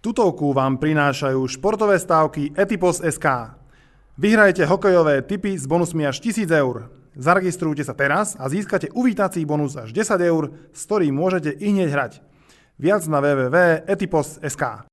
Tutovku 0.00 0.56
vám 0.56 0.80
prinášajú 0.80 1.44
športové 1.44 2.00
stávky 2.00 2.56
Etipos 2.56 3.04
SK. 3.04 3.52
Vyhrajte 4.16 4.64
hokejové 4.64 5.20
tipy 5.20 5.60
s 5.60 5.68
bonusmi 5.68 6.08
až 6.08 6.24
1000 6.24 6.48
eur. 6.56 6.88
Zaregistrujte 7.12 7.84
sa 7.84 7.92
teraz 7.92 8.32
a 8.40 8.48
získate 8.48 8.88
uvítací 8.96 9.44
bonus 9.44 9.76
až 9.76 9.92
10 9.92 10.16
eur, 10.24 10.56
s 10.72 10.88
ktorým 10.88 11.12
môžete 11.12 11.52
i 11.52 11.76
hneď 11.76 11.88
hrať. 11.92 12.12
Viac 12.80 13.04
na 13.12 13.20
www.etipos.sk 13.20 14.89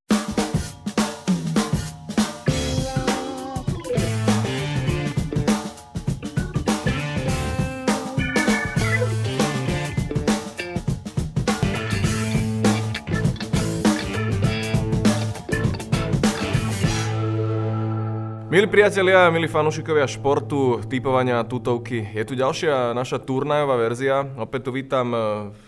Milí 18.57 18.73
priatelia, 18.73 19.29
milí 19.29 19.45
fanúšikovia 19.45 20.09
športu, 20.09 20.81
typovania 20.89 21.45
tutovky, 21.45 22.09
je 22.09 22.25
tu 22.25 22.33
ďalšia 22.33 22.89
naša 22.97 23.21
turnajová 23.21 23.77
verzia. 23.77 24.25
Opäť 24.33 24.65
tu 24.65 24.71
vítam 24.73 25.13
eh, 25.13 25.21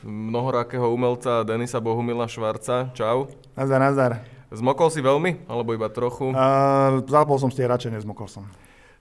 mnohorakého 0.10 0.90
umelca 0.90 1.46
Denisa 1.46 1.78
Bohumila 1.78 2.26
Švarca. 2.26 2.90
Čau. 2.98 3.30
Nazdar, 3.54 3.78
nazdar. 3.78 4.12
Zmokol 4.50 4.90
si 4.90 5.06
veľmi, 5.06 5.46
alebo 5.46 5.78
iba 5.78 5.86
trochu? 5.94 6.34
Uh, 6.34 7.06
zapol 7.06 7.38
som 7.38 7.54
si 7.54 7.62
radšej, 7.62 8.02
nezmokol 8.02 8.26
som. 8.26 8.50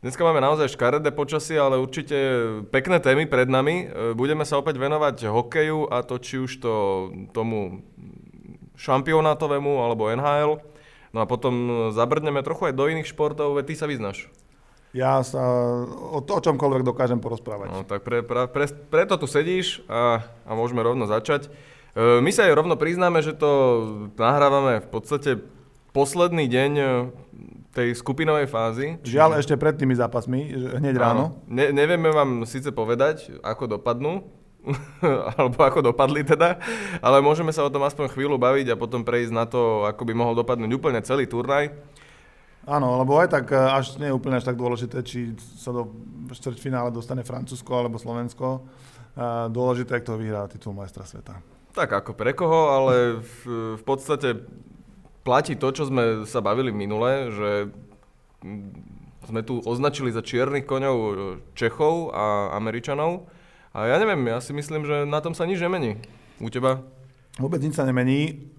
Dneska 0.05 0.21
máme 0.21 0.45
naozaj 0.45 0.69
škaredé 0.69 1.09
počasie, 1.09 1.57
ale 1.57 1.81
určite 1.81 2.13
pekné 2.69 3.01
témy 3.01 3.25
pred 3.25 3.49
nami. 3.49 3.89
Eh, 3.89 4.13
budeme 4.13 4.45
sa 4.45 4.61
opäť 4.61 4.77
venovať 4.77 5.33
hokeju 5.33 5.89
a 5.89 6.05
to 6.05 6.21
či 6.21 6.37
už 6.45 6.61
to 6.61 6.75
tomu 7.33 7.81
šampionátovému 8.77 9.81
alebo 9.81 10.13
NHL. 10.13 10.77
No 11.13 11.25
a 11.25 11.27
potom 11.27 11.55
e, 11.55 11.73
zabrdneme 11.97 12.45
trochu 12.45 12.73
aj 12.73 12.75
do 12.77 12.85
iných 12.89 13.09
športov, 13.09 13.57
veď 13.57 13.65
ty 13.73 13.75
sa 13.77 13.87
vyznáš. 13.89 14.29
Ja 14.97 15.21
sa 15.21 15.41
o, 15.85 16.21
o 16.25 16.41
čomkoľvek 16.41 16.83
dokážem 16.85 17.21
porozprávať. 17.21 17.69
No 17.69 17.85
tak 17.85 18.05
pre, 18.05 18.25
pre, 18.25 18.49
pre, 18.49 18.67
preto 18.89 19.21
tu 19.21 19.29
sedíš 19.29 19.85
a, 19.85 20.25
a 20.49 20.51
môžeme 20.57 20.81
rovno 20.81 21.05
začať. 21.05 21.49
E, 21.93 22.21
my 22.25 22.31
sa 22.33 22.49
aj 22.49 22.57
rovno 22.57 22.75
priznáme, 22.77 23.21
že 23.21 23.37
to 23.37 23.51
nahrávame 24.17 24.81
v 24.85 24.89
podstate 24.89 25.31
posledný 25.93 26.49
deň 26.49 26.73
e, 26.77 26.85
tej 27.77 27.89
skupinovej 28.01 28.49
fázy. 28.49 28.87
Žiaľ, 29.05 29.39
ešte 29.39 29.55
pred 29.61 29.77
tými 29.77 29.93
zápasmi, 29.93 30.57
hneď 30.81 30.95
ráno. 30.97 31.39
Ne, 31.47 31.69
nevieme 31.71 32.09
vám 32.09 32.49
síce 32.49 32.73
povedať, 32.73 33.29
ako 33.45 33.79
dopadnú, 33.79 34.25
alebo 35.37 35.59
ako 35.61 35.81
dopadli 35.93 36.25
teda, 36.25 36.59
ale 37.01 37.25
môžeme 37.25 37.53
sa 37.55 37.65
o 37.65 37.73
tom 37.73 37.85
aspoň 37.85 38.13
chvíľu 38.13 38.37
baviť 38.37 38.75
a 38.75 38.81
potom 38.81 39.03
prejsť 39.05 39.33
na 39.33 39.45
to, 39.49 39.89
ako 39.89 40.03
by 40.05 40.13
mohol 40.15 40.35
dopadnúť 40.37 40.71
úplne 40.75 41.01
celý 41.03 41.25
turnaj. 41.29 41.73
Áno, 42.69 43.01
lebo 43.01 43.17
aj 43.17 43.33
tak 43.33 43.49
e, 43.49 43.57
až 43.57 43.97
nie 43.97 44.13
je 44.13 44.17
úplne 44.17 44.37
až 44.37 44.45
tak 44.45 44.61
dôležité, 44.61 45.01
či 45.01 45.33
sa 45.57 45.73
do 45.73 45.89
štvrťfinále 46.29 46.93
dostane 46.93 47.25
Francúzsko 47.25 47.73
alebo 47.73 47.97
Slovensko. 47.97 48.61
E, 49.17 49.49
dôležité 49.49 50.05
kto 50.05 50.21
vyhrá 50.21 50.45
titul 50.53 50.77
majstra 50.77 51.09
sveta. 51.09 51.41
Tak 51.73 51.89
ako 52.05 52.13
pre 52.13 52.37
koho, 52.37 52.69
ale 52.69 53.25
v, 53.25 53.77
v 53.81 53.83
podstate 53.89 54.45
platí 55.25 55.57
to, 55.57 55.73
čo 55.73 55.89
sme 55.89 56.29
sa 56.29 56.45
bavili 56.45 56.69
minule, 56.69 57.33
že 57.33 57.51
sme 59.25 59.41
tu 59.45 59.65
označili 59.65 60.13
za 60.13 60.21
čiernych 60.21 60.69
koňov 60.69 60.97
Čechov 61.57 62.13
a 62.13 62.53
Američanov 62.57 63.29
a 63.73 63.79
ja 63.85 63.97
neviem, 64.01 64.21
ja 64.29 64.39
si 64.41 64.57
myslím, 64.57 64.89
že 64.89 65.05
na 65.05 65.21
tom 65.21 65.37
sa 65.37 65.45
nič 65.45 65.61
nemení. 65.61 66.01
U 66.41 66.49
teba? 66.49 66.81
Vôbec 67.39 67.63
nič 67.63 67.79
sa 67.79 67.87
nemení. 67.87 68.51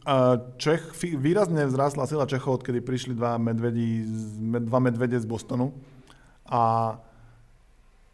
Čech, 0.55 0.95
výrazne 1.19 1.67
vzrástla 1.67 2.07
sila 2.07 2.23
Čechov, 2.23 2.63
odkedy 2.63 2.79
prišli 2.79 3.11
dva, 3.11 3.35
medvedi, 3.35 4.07
dva 4.39 4.79
medvede 4.79 5.19
z 5.19 5.27
Bostonu. 5.27 5.75
A 6.47 6.95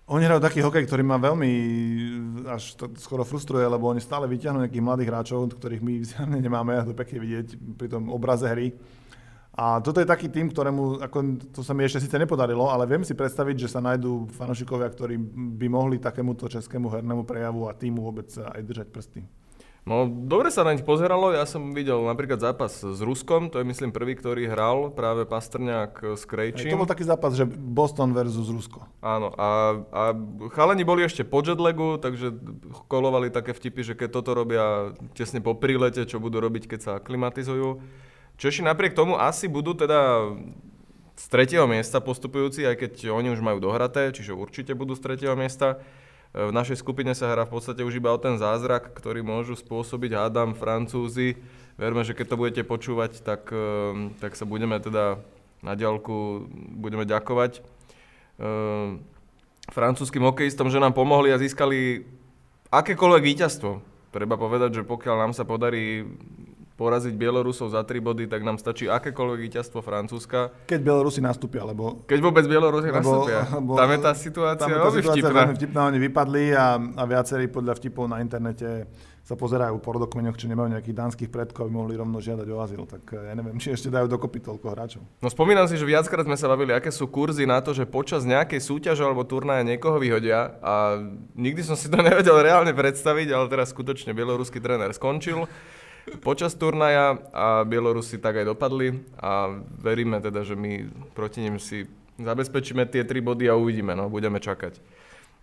oni 0.05 0.25
hrajú 0.25 0.41
taký 0.41 0.61
hokej, 0.61 0.85
ktorý 0.85 1.01
ma 1.01 1.17
veľmi 1.17 1.51
až 2.45 2.77
skoro 3.01 3.25
frustruje, 3.25 3.65
lebo 3.65 3.89
oni 3.89 3.97
stále 3.97 4.29
vyťahnú 4.29 4.61
nejakých 4.61 4.85
mladých 4.85 5.09
hráčov, 5.09 5.53
ktorých 5.57 5.81
my 5.81 5.93
nemáme, 6.45 6.77
a 6.77 6.85
to 6.85 6.97
pekne 6.97 7.21
vidieť 7.21 7.77
pri 7.77 7.87
tom 7.89 8.13
obraze 8.13 8.45
hry. 8.45 8.73
A 9.55 9.79
toto 9.79 10.03
je 10.03 10.07
taký 10.07 10.27
tým, 10.27 10.51
ktorému, 10.51 10.99
ako, 10.99 11.17
to 11.55 11.63
sa 11.63 11.71
mi 11.71 11.87
ešte 11.87 12.03
síce 12.03 12.19
nepodarilo, 12.19 12.67
ale 12.67 12.83
viem 12.83 13.07
si 13.07 13.15
predstaviť, 13.15 13.55
že 13.55 13.71
sa 13.71 13.79
nájdú 13.79 14.27
fanošikovia, 14.35 14.91
ktorí 14.91 15.15
by 15.63 15.67
mohli 15.71 15.95
takémuto 15.95 16.51
českému 16.51 16.91
hernému 16.91 17.23
prejavu 17.23 17.71
a 17.71 17.71
týmu 17.71 18.03
vôbec 18.03 18.27
aj 18.35 18.59
držať 18.59 18.87
prsty. 18.91 19.23
No, 19.85 20.09
dobre 20.09 20.49
sa 20.49 20.65
na 20.65 20.73
nich 20.73 20.81
pozeralo. 20.81 21.29
Ja 21.29 21.45
som 21.45 21.69
videl 21.71 22.01
napríklad 22.01 22.41
zápas 22.41 22.81
s 22.81 22.99
Ruskom, 23.05 23.53
to 23.53 23.61
je 23.61 23.69
myslím 23.69 23.93
prvý, 23.93 24.17
ktorý 24.17 24.49
hral 24.49 24.89
práve 24.89 25.29
Pastrňák 25.29 26.17
s 26.17 26.25
Krejčím. 26.25 26.73
To 26.73 26.81
bol 26.81 26.89
taký 26.89 27.05
zápas, 27.05 27.37
že 27.37 27.45
Boston 27.45 28.09
versus 28.09 28.49
Rusko. 28.49 28.81
Áno, 29.05 29.29
a, 29.37 29.77
a 29.93 30.03
chalani 30.57 30.81
boli 30.81 31.05
ešte 31.05 31.21
po 31.21 31.45
jetlegu, 31.45 32.01
takže 32.01 32.33
kolovali 32.89 33.29
také 33.29 33.53
vtipy, 33.53 33.85
že 33.85 33.93
keď 33.93 34.09
toto 34.09 34.33
robia 34.33 34.97
tesne 35.13 35.37
po 35.37 35.53
prílete, 35.53 36.01
čo 36.09 36.17
budú 36.17 36.41
robiť, 36.41 36.65
keď 36.65 36.79
sa 36.81 36.91
aklimatizujú. 36.97 37.77
Češi 38.35 38.67
napriek 38.67 38.91
tomu 38.95 39.15
asi 39.15 39.47
budú 39.47 39.71
teda 39.71 40.31
z 41.15 41.25
tretieho 41.31 41.63
miesta 41.63 42.03
postupujúci, 42.03 42.67
aj 42.67 42.75
keď 42.75 42.93
oni 43.15 43.31
už 43.31 43.39
majú 43.39 43.63
dohraté, 43.63 44.11
čiže 44.11 44.35
určite 44.35 44.75
budú 44.75 44.99
z 44.99 45.03
tretieho 45.07 45.35
miesta. 45.39 45.79
V 46.35 46.51
našej 46.51 46.83
skupine 46.83 47.15
sa 47.15 47.31
hrá 47.31 47.47
v 47.47 47.55
podstate 47.55 47.79
už 47.79 47.95
iba 47.95 48.11
o 48.11 48.19
ten 48.19 48.35
zázrak, 48.35 48.91
ktorý 48.91 49.23
môžu 49.23 49.55
spôsobiť, 49.55 50.19
hádam, 50.19 50.51
Francúzi. 50.51 51.39
Verme, 51.79 52.03
že 52.03 52.11
keď 52.11 52.25
to 52.27 52.39
budete 52.39 52.63
počúvať, 52.67 53.23
tak, 53.23 53.47
ehm, 53.55 54.11
tak 54.19 54.35
sa 54.35 54.43
budeme 54.43 54.75
teda 54.83 55.23
na 55.63 55.73
diálku 55.79 56.45
budeme 56.75 57.07
ďakovať 57.07 57.63
ehm, 58.37 58.99
francúzským 59.71 60.27
hokejistom, 60.27 60.67
že 60.67 60.83
nám 60.83 60.91
pomohli 60.91 61.31
a 61.31 61.39
získali 61.39 62.03
akékoľvek 62.69 63.23
víťazstvo. 63.23 63.79
Treba 64.11 64.35
povedať, 64.35 64.83
že 64.83 64.87
pokiaľ 64.87 65.15
nám 65.15 65.31
sa 65.31 65.47
podarí 65.47 66.03
poraziť 66.75 67.15
Bielorusov 67.15 67.71
za 67.71 67.81
3 67.87 68.03
body, 68.03 68.23
tak 68.27 68.43
nám 68.43 68.59
stačí 68.59 68.91
akékoľvek 68.91 69.39
víťazstvo 69.47 69.79
Francúzska. 69.79 70.51
Keď 70.67 70.79
Bielorusi 70.83 71.23
nastúpia, 71.23 71.63
lebo... 71.63 72.03
Keď 72.03 72.19
vôbec 72.19 72.43
Bielorusi 72.43 72.91
lebo, 72.91 72.99
nastúpia. 72.99 73.47
Lebo, 73.47 73.71
tam 73.79 73.89
je 73.95 73.99
tá 74.03 74.11
situácia 74.11 74.63
tam 74.67 74.69
je 74.69 74.75
tá 74.75 74.83
veľmi 74.83 75.01
situácia 75.01 75.23
vtipná. 75.23 75.39
Veľmi 75.39 75.55
vtipná. 75.55 75.81
Oni 75.87 75.99
vypadli 76.03 76.43
a, 76.51 76.67
a 76.75 77.03
viacerí 77.07 77.47
podľa 77.47 77.73
vtipov 77.79 78.11
na 78.11 78.19
internete 78.19 78.91
sa 79.25 79.33
pozerajú 79.33 79.81
po 79.81 79.89
rodokmeňoch, 79.97 80.37
či 80.37 80.45
nemajú 80.45 80.77
nejakých 80.77 80.97
dánskych 81.01 81.29
predkov, 81.33 81.65
aby 81.65 81.73
mohli 81.73 81.97
rovno 81.97 82.21
žiadať 82.21 82.45
o 82.45 82.61
azyl. 82.61 82.85
Tak 82.85 83.03
eh, 83.09 83.31
ja 83.31 83.33
neviem, 83.33 83.57
či 83.63 83.73
ešte 83.73 83.89
dajú 83.89 84.05
dokopy 84.05 84.37
toľko 84.45 84.67
hráčov. 84.69 85.01
No 85.17 85.33
spomínam 85.33 85.65
si, 85.65 85.81
že 85.81 85.89
viackrát 85.89 86.29
sme 86.29 86.37
sa 86.37 86.45
bavili, 86.45 86.77
aké 86.77 86.93
sú 86.93 87.09
kurzy 87.09 87.49
na 87.49 87.57
to, 87.65 87.73
že 87.73 87.89
počas 87.89 88.21
nejakej 88.21 88.61
súťaže 88.61 89.01
alebo 89.01 89.25
turnaja 89.25 89.65
niekoho 89.65 89.97
vyhodia 89.97 90.61
a 90.61 91.01
nikdy 91.33 91.65
som 91.65 91.73
si 91.73 91.89
to 91.89 91.97
nevedel 92.05 92.37
reálne 92.37 92.75
predstaviť, 92.77 93.33
ale 93.33 93.49
teraz 93.49 93.73
skutočne 93.73 94.13
bieloruský 94.13 94.61
tréner 94.61 94.93
skončil 94.93 95.49
počas 96.21 96.53
turnaja 96.53 97.17
a 97.33 97.65
Bielorusi 97.65 98.21
tak 98.21 98.41
aj 98.41 98.45
dopadli 98.45 99.01
a 99.17 99.57
veríme 99.81 100.21
teda, 100.21 100.45
že 100.45 100.53
my 100.53 100.85
proti 101.17 101.41
nim 101.41 101.57
si 101.57 101.89
zabezpečíme 102.21 102.85
tie 102.85 103.03
tri 103.03 103.19
body 103.19 103.49
a 103.49 103.57
uvidíme, 103.57 103.97
no, 103.97 104.07
budeme 104.07 104.37
čakať. 104.37 104.79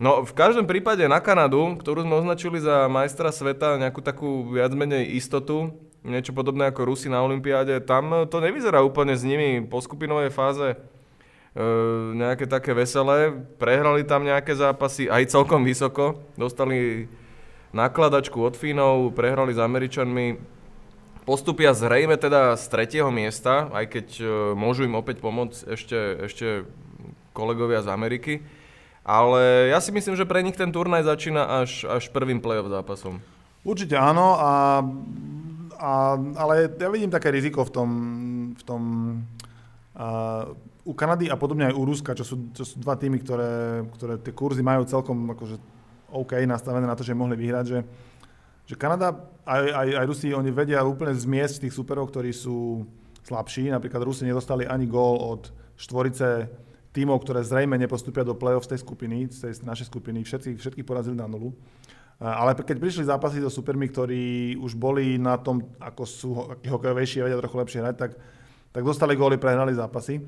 No, 0.01 0.27
v 0.27 0.33
každom 0.35 0.67
prípade 0.67 1.07
na 1.07 1.23
Kanadu, 1.23 1.79
ktorú 1.79 2.03
sme 2.03 2.19
označili 2.19 2.59
za 2.59 2.91
majstra 2.91 3.31
sveta, 3.31 3.79
nejakú 3.79 4.03
takú 4.03 4.51
viac 4.51 4.73
menej 4.75 5.15
istotu, 5.15 5.71
niečo 6.03 6.35
podobné 6.35 6.67
ako 6.71 6.91
Rusi 6.91 7.07
na 7.07 7.23
Olympiáde, 7.23 7.79
tam 7.79 8.27
to 8.27 8.43
nevyzerá 8.43 8.83
úplne 8.83 9.15
s 9.15 9.23
nimi 9.23 9.63
po 9.63 9.79
skupinovej 9.79 10.35
fáze 10.35 10.75
e, 10.75 10.77
nejaké 12.19 12.51
také 12.51 12.75
veselé. 12.75 13.31
Prehrali 13.63 14.03
tam 14.03 14.27
nejaké 14.27 14.59
zápasy, 14.59 15.07
aj 15.07 15.31
celkom 15.31 15.63
vysoko. 15.63 16.19
Dostali 16.35 17.07
nakladačku 17.71 18.43
od 18.43 18.59
Fínov, 18.59 19.15
prehrali 19.15 19.55
s 19.55 19.61
Američanmi, 19.63 20.43
postupia 21.23 21.73
zrejme 21.75 22.19
teda 22.19 22.59
z 22.59 22.65
tretieho 22.69 23.11
miesta, 23.15 23.71
aj 23.71 23.85
keď 23.91 24.07
e, 24.19 24.25
môžu 24.59 24.87
im 24.87 24.99
opäť 24.99 25.23
pomôcť 25.23 25.59
ešte, 25.71 25.99
ešte 26.27 26.47
kolegovia 27.33 27.83
z 27.83 27.89
Ameriky. 27.91 28.35
Ale 29.03 29.75
ja 29.75 29.83
si 29.83 29.91
myslím, 29.91 30.15
že 30.15 30.29
pre 30.29 30.47
nich 30.47 30.55
ten 30.55 30.71
turnaj 30.71 31.03
začína 31.03 31.67
až, 31.67 31.83
až 31.91 32.07
prvým 32.15 32.39
play-off 32.39 32.71
zápasom. 32.71 33.19
Určite 33.67 33.99
áno, 33.99 34.39
a, 34.39 34.83
a, 35.79 35.93
ale 36.39 36.71
ja 36.71 36.89
vidím 36.91 37.11
také 37.11 37.35
riziko 37.35 37.67
v 37.67 37.71
tom, 37.75 37.91
v 38.55 38.63
tom 38.63 38.83
a, 39.99 40.47
u 40.83 40.93
Kanady 40.95 41.31
a 41.31 41.39
podobne 41.39 41.71
aj 41.71 41.75
u 41.79 41.83
Ruska, 41.87 42.15
čo 42.15 42.27
sú, 42.27 42.51
čo 42.55 42.67
sú 42.67 42.79
dva 42.83 42.99
týmy, 42.99 43.23
ktoré, 43.23 43.83
ktoré 43.95 44.15
tie 44.19 44.35
kurzy 44.35 44.63
majú 44.63 44.83
celkom 44.87 45.31
akože 45.35 45.59
OK 46.11 46.43
nastavené 46.47 46.87
na 46.87 46.99
to, 46.99 47.07
že 47.07 47.15
mohli 47.15 47.39
vyhrať, 47.39 47.65
že, 47.67 47.79
že 48.67 48.79
Kanada, 48.79 49.27
aj, 49.43 49.63
aj, 49.75 49.89
aj 49.99 50.05
Rusi, 50.07 50.29
oni 50.31 50.51
vedia 50.55 50.87
úplne 50.87 51.13
zmiesť 51.13 51.67
tých 51.67 51.75
superov, 51.75 52.15
ktorí 52.15 52.31
sú 52.31 52.87
slabší. 53.27 53.75
Napríklad 53.75 54.07
Rusi 54.07 54.23
nedostali 54.23 54.67
ani 54.67 54.87
gól 54.87 55.19
od 55.19 55.43
štvorice 55.75 56.47
tímov, 56.93 57.25
ktoré 57.25 57.43
zrejme 57.43 57.75
nepostupia 57.81 58.23
do 58.23 58.37
play-off 58.37 58.69
z 58.69 58.77
tej 58.77 58.81
skupiny, 58.85 59.27
z 59.33 59.39
tej 59.49 59.53
našej 59.67 59.89
skupiny. 59.89 60.23
Všetci, 60.23 60.61
všetky 60.61 60.83
porazili 60.87 61.17
na 61.19 61.27
nulu. 61.27 61.51
Ale 62.23 62.55
keď 62.55 62.79
prišli 62.79 63.11
zápasy 63.11 63.43
so 63.43 63.51
supermi, 63.51 63.91
ktorí 63.91 64.55
už 64.55 64.79
boli 64.79 65.19
na 65.19 65.35
tom, 65.43 65.59
ako 65.83 66.03
sú 66.07 66.31
hokejovejší 66.63 67.19
a 67.19 67.27
vedia 67.27 67.43
trochu 67.43 67.59
lepšie 67.59 67.83
hrať, 67.83 67.97
tak, 67.99 68.11
tak 68.71 68.83
dostali 68.87 69.19
góly, 69.19 69.43
prehrali 69.43 69.75
zápasy. 69.75 70.23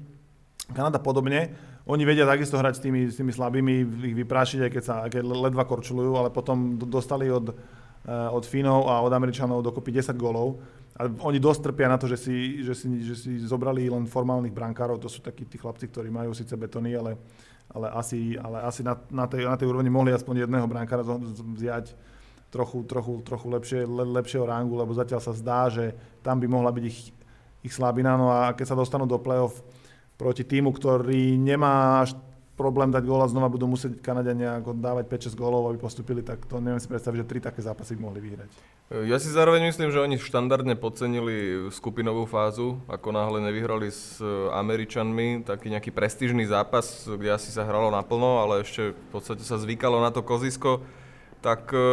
Kanada 0.74 0.98
podobne. 0.98 1.54
Oni 1.84 2.02
vedia 2.08 2.24
takisto 2.24 2.56
hrať 2.56 2.80
s 2.80 2.82
tými, 2.82 3.00
s 3.12 3.20
tými 3.20 3.30
slabými, 3.30 3.74
ich 4.10 4.16
vyprášiť, 4.16 4.60
aj 4.64 4.70
keď 4.72 4.82
sa 4.82 4.94
keď 5.06 5.22
ledva 5.22 5.68
korčulujú, 5.68 6.16
ale 6.16 6.32
potom 6.32 6.80
dostali 6.80 7.28
od, 7.28 7.52
od 8.08 8.44
Finov 8.44 8.88
a 8.88 9.00
od 9.00 9.12
Američanov 9.12 9.64
dokopy 9.64 9.90
10 10.00 10.16
gólov. 10.16 10.60
A 10.94 11.10
oni 11.26 11.42
dosť 11.42 11.72
trpia 11.72 11.90
na 11.90 11.98
to, 11.98 12.06
že 12.06 12.18
si, 12.20 12.62
že, 12.62 12.74
si, 12.76 12.86
že 13.02 13.14
si 13.18 13.30
zobrali 13.42 13.90
len 13.90 14.06
formálnych 14.06 14.54
brankárov, 14.54 15.02
to 15.02 15.10
sú 15.10 15.24
takí 15.24 15.42
tí 15.48 15.58
chlapci, 15.58 15.90
ktorí 15.90 16.06
majú 16.06 16.30
síce 16.30 16.54
betony, 16.54 16.94
ale 16.94 17.18
ale 17.72 17.88
asi, 17.90 18.36
ale 18.36 18.60
asi 18.62 18.84
na, 18.84 18.98
na, 19.08 19.24
tej, 19.24 19.48
na 19.48 19.56
tej 19.56 19.70
úrovni 19.72 19.88
mohli 19.88 20.12
aspoň 20.12 20.44
jedného 20.44 20.68
brankára 20.68 21.00
vziať 21.56 21.96
trochu, 22.52 22.84
trochu, 22.84 23.18
trochu 23.24 23.46
lepšie, 23.50 23.80
le, 23.88 24.04
lepšieho 24.20 24.44
rangu, 24.44 24.76
lebo 24.76 24.92
zatiaľ 24.92 25.20
sa 25.24 25.32
zdá, 25.32 25.72
že 25.72 25.96
tam 26.20 26.38
by 26.38 26.46
mohla 26.46 26.70
byť 26.70 26.84
ich, 26.84 27.10
ich 27.64 27.72
slabina. 27.72 28.14
No 28.14 28.30
a 28.30 28.52
keď 28.52 28.74
sa 28.74 28.78
dostanú 28.78 29.08
do 29.08 29.18
play-off 29.18 29.64
proti 30.14 30.44
týmu, 30.44 30.70
ktorý 30.70 31.40
nemá 31.40 32.06
až 32.06 32.14
problém 32.54 32.90
dať 32.90 33.02
gól 33.02 33.22
a 33.22 33.30
znova 33.30 33.50
budú 33.50 33.66
musieť 33.66 33.98
Kanadiania 33.98 34.62
dávať 34.62 35.30
5-6 35.30 35.34
gólov, 35.34 35.70
aby 35.70 35.78
postupili, 35.82 36.22
tak 36.22 36.46
to 36.46 36.62
neviem 36.62 36.78
si 36.78 36.86
predstaviť, 36.86 37.26
že 37.26 37.28
tri 37.28 37.38
také 37.42 37.60
zápasy 37.60 37.98
mohli 37.98 38.22
vyhrať. 38.22 38.50
Ja 39.08 39.16
si 39.18 39.32
zároveň 39.32 39.64
myslím, 39.72 39.90
že 39.90 39.98
oni 39.98 40.20
štandardne 40.20 40.78
podcenili 40.78 41.66
skupinovú 41.74 42.28
fázu, 42.28 42.78
ako 42.86 43.10
náhle 43.10 43.42
nevyhrali 43.42 43.90
s 43.90 44.22
Američanmi, 44.54 45.42
taký 45.42 45.72
nejaký 45.72 45.90
prestížny 45.90 46.46
zápas, 46.46 47.08
kde 47.08 47.34
asi 47.34 47.50
sa 47.50 47.66
hralo 47.66 47.90
naplno, 47.90 48.44
ale 48.44 48.62
ešte 48.62 48.94
v 48.94 49.08
podstate 49.10 49.42
sa 49.42 49.58
zvykalo 49.58 49.98
na 49.98 50.14
to 50.14 50.22
kozisko 50.22 50.84
tak 51.44 51.76
e, 51.76 51.84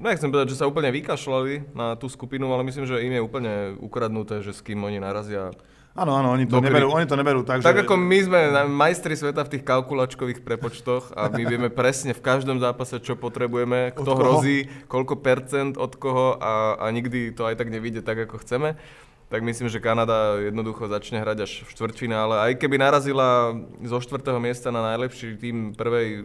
nechcem 0.00 0.32
povedať, 0.32 0.56
že 0.56 0.64
sa 0.64 0.64
úplne 0.64 0.88
vykašľali 0.88 1.76
na 1.76 1.92
tú 2.00 2.08
skupinu, 2.08 2.48
ale 2.48 2.64
myslím, 2.64 2.88
že 2.88 3.04
im 3.04 3.12
je 3.12 3.20
úplne 3.20 3.76
ukradnuté, 3.84 4.40
že 4.40 4.56
s 4.56 4.64
kým 4.64 4.80
oni 4.80 4.96
narazia 4.96 5.52
Áno, 5.98 6.14
áno, 6.14 6.28
oni 6.30 6.46
to, 6.46 6.62
neberú, 6.62 6.94
oni 6.94 7.10
to 7.10 7.18
neberú 7.18 7.42
tak, 7.42 7.66
Tak 7.66 7.74
že... 7.74 7.82
ako 7.82 7.98
my 7.98 8.18
sme 8.22 8.40
majstri 8.70 9.18
sveta 9.18 9.42
v 9.42 9.58
tých 9.58 9.66
kalkulačkových 9.66 10.46
prepočtoch 10.46 11.10
a 11.18 11.26
my 11.26 11.42
vieme 11.42 11.68
presne 11.74 12.14
v 12.14 12.22
každom 12.22 12.62
zápase, 12.62 13.02
čo 13.02 13.18
potrebujeme, 13.18 13.90
kto 13.98 14.10
hrozí, 14.14 14.70
koľko 14.86 15.18
percent 15.18 15.74
od 15.74 15.98
koho 15.98 16.38
a, 16.38 16.78
a 16.78 16.86
nikdy 16.94 17.34
to 17.34 17.42
aj 17.50 17.58
tak 17.58 17.74
nevíde 17.74 18.06
tak, 18.06 18.30
ako 18.30 18.38
chceme 18.46 18.78
tak 19.28 19.44
myslím, 19.44 19.68
že 19.68 19.84
Kanada 19.84 20.40
jednoducho 20.40 20.88
začne 20.88 21.20
hrať 21.20 21.38
až 21.44 21.52
v 21.68 21.72
štvrťfinále. 21.76 22.48
Aj 22.48 22.52
keby 22.56 22.80
narazila 22.80 23.52
zo 23.84 24.00
štvrtého 24.00 24.40
miesta 24.40 24.72
na 24.72 24.80
najlepší 24.80 25.36
tým 25.36 25.76
prvej 25.76 26.24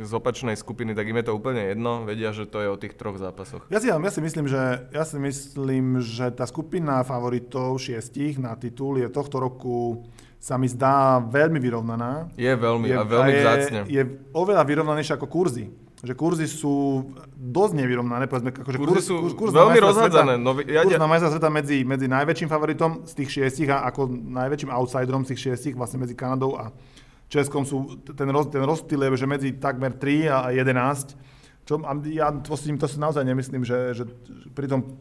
z 0.00 0.12
opačnej 0.16 0.56
skupiny, 0.56 0.96
tak 0.96 1.04
im 1.08 1.20
je 1.20 1.26
to 1.28 1.36
úplne 1.36 1.60
jedno, 1.60 2.08
vedia, 2.08 2.32
že 2.32 2.48
to 2.48 2.64
je 2.64 2.68
o 2.72 2.80
tých 2.80 2.96
troch 2.96 3.20
zápasoch. 3.20 3.68
Ja 3.68 3.78
si, 3.80 3.92
ja 3.92 4.12
si, 4.12 4.20
myslím, 4.24 4.48
že, 4.48 4.88
ja 4.88 5.04
si 5.04 5.20
myslím, 5.20 6.00
že 6.00 6.32
tá 6.32 6.48
skupina 6.48 7.04
favoritov 7.04 7.76
šiestich 7.76 8.40
na 8.40 8.56
titul 8.56 8.96
je 8.96 9.08
tohto 9.12 9.36
roku 9.36 10.08
sa 10.38 10.54
mi 10.54 10.70
zdá 10.70 11.18
veľmi 11.18 11.58
vyrovnaná. 11.58 12.30
Je 12.38 12.48
veľmi 12.54 12.86
je, 12.88 12.96
a 12.96 13.02
veľmi 13.02 13.32
je, 13.34 13.40
vzácne. 13.42 13.78
Je 13.90 14.02
oveľa 14.30 14.62
vyrovnanejšia 14.62 15.18
ako 15.18 15.26
kurzy. 15.26 15.66
Že 15.98 16.14
kurzy 16.14 16.46
sú 16.46 17.10
dosť 17.34 17.74
nevyrovnané. 17.74 18.30
Povedzme, 18.30 18.54
akože 18.54 18.78
kurzy 18.78 19.02
kurz, 19.02 19.06
sú 19.10 19.18
kurz, 19.18 19.34
kurz 19.34 19.50
veľmi 19.50 19.82
rozhádzané. 19.82 20.38
No, 20.38 20.54
ja 20.62 20.86
kurz 20.86 20.94
na 20.94 21.10
majstra 21.10 21.34
sveta 21.34 21.50
medzi, 21.50 21.82
medzi 21.82 22.06
najväčším 22.06 22.46
favoritom 22.46 23.02
z 23.02 23.12
tých 23.18 23.30
šiestich 23.34 23.66
a 23.66 23.82
ako 23.90 24.06
najväčším 24.14 24.70
outsiderom 24.70 25.26
z 25.26 25.34
tých 25.34 25.50
šiestich, 25.50 25.74
vlastne 25.74 25.98
medzi 25.98 26.14
Kanadou 26.14 26.54
a 26.54 26.70
Českom 27.28 27.62
sú, 27.68 28.00
ten, 28.16 28.28
roz, 28.32 28.48
ten 28.48 28.64
rozptyl 28.64 29.04
je, 29.04 29.20
že 29.20 29.28
medzi 29.28 29.48
takmer 29.56 29.92
3 29.92 30.32
a 30.32 30.38
11. 30.52 31.14
Čo, 31.68 31.84
a 31.84 31.92
ja 32.08 32.32
to 32.32 32.56
si, 32.56 32.72
to 32.74 32.88
si 32.88 32.96
naozaj 32.96 33.24
nemyslím, 33.24 33.62
že, 33.64 33.92
že 33.92 34.04
pri 34.56 34.72
tom 34.72 34.96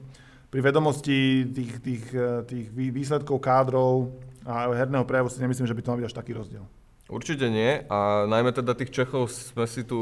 pri 0.48 0.64
vedomosti 0.64 1.44
tých, 1.52 1.74
tých, 1.84 2.04
tých 2.48 2.66
výsledkov 2.72 3.44
kádrov 3.44 4.16
a 4.48 4.72
herného 4.72 5.04
prejavu 5.04 5.28
si 5.28 5.44
nemyslím, 5.44 5.68
že 5.68 5.76
by 5.76 5.82
to 5.84 5.90
mal 5.92 6.00
byť 6.00 6.08
až 6.08 6.16
taký 6.16 6.32
rozdiel. 6.32 6.64
Určite 7.08 7.48
nie 7.52 7.84
a 7.88 8.28
najmä 8.28 8.52
teda 8.52 8.76
tých 8.76 8.92
Čechov 8.92 9.32
sme 9.32 9.68
si 9.68 9.84
tu 9.84 10.00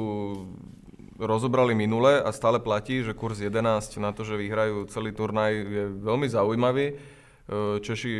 rozobrali 1.18 1.74
minule 1.74 2.22
a 2.22 2.30
stále 2.34 2.62
platí, 2.62 3.02
že 3.02 3.18
kurz 3.18 3.42
11 3.42 3.62
na 4.02 4.14
to, 4.14 4.26
že 4.26 4.38
vyhrajú 4.38 4.86
celý 4.90 5.14
turnaj 5.14 5.54
je 5.54 5.86
veľmi 6.02 6.28
zaujímavý. 6.30 6.98
Češi 7.82 8.14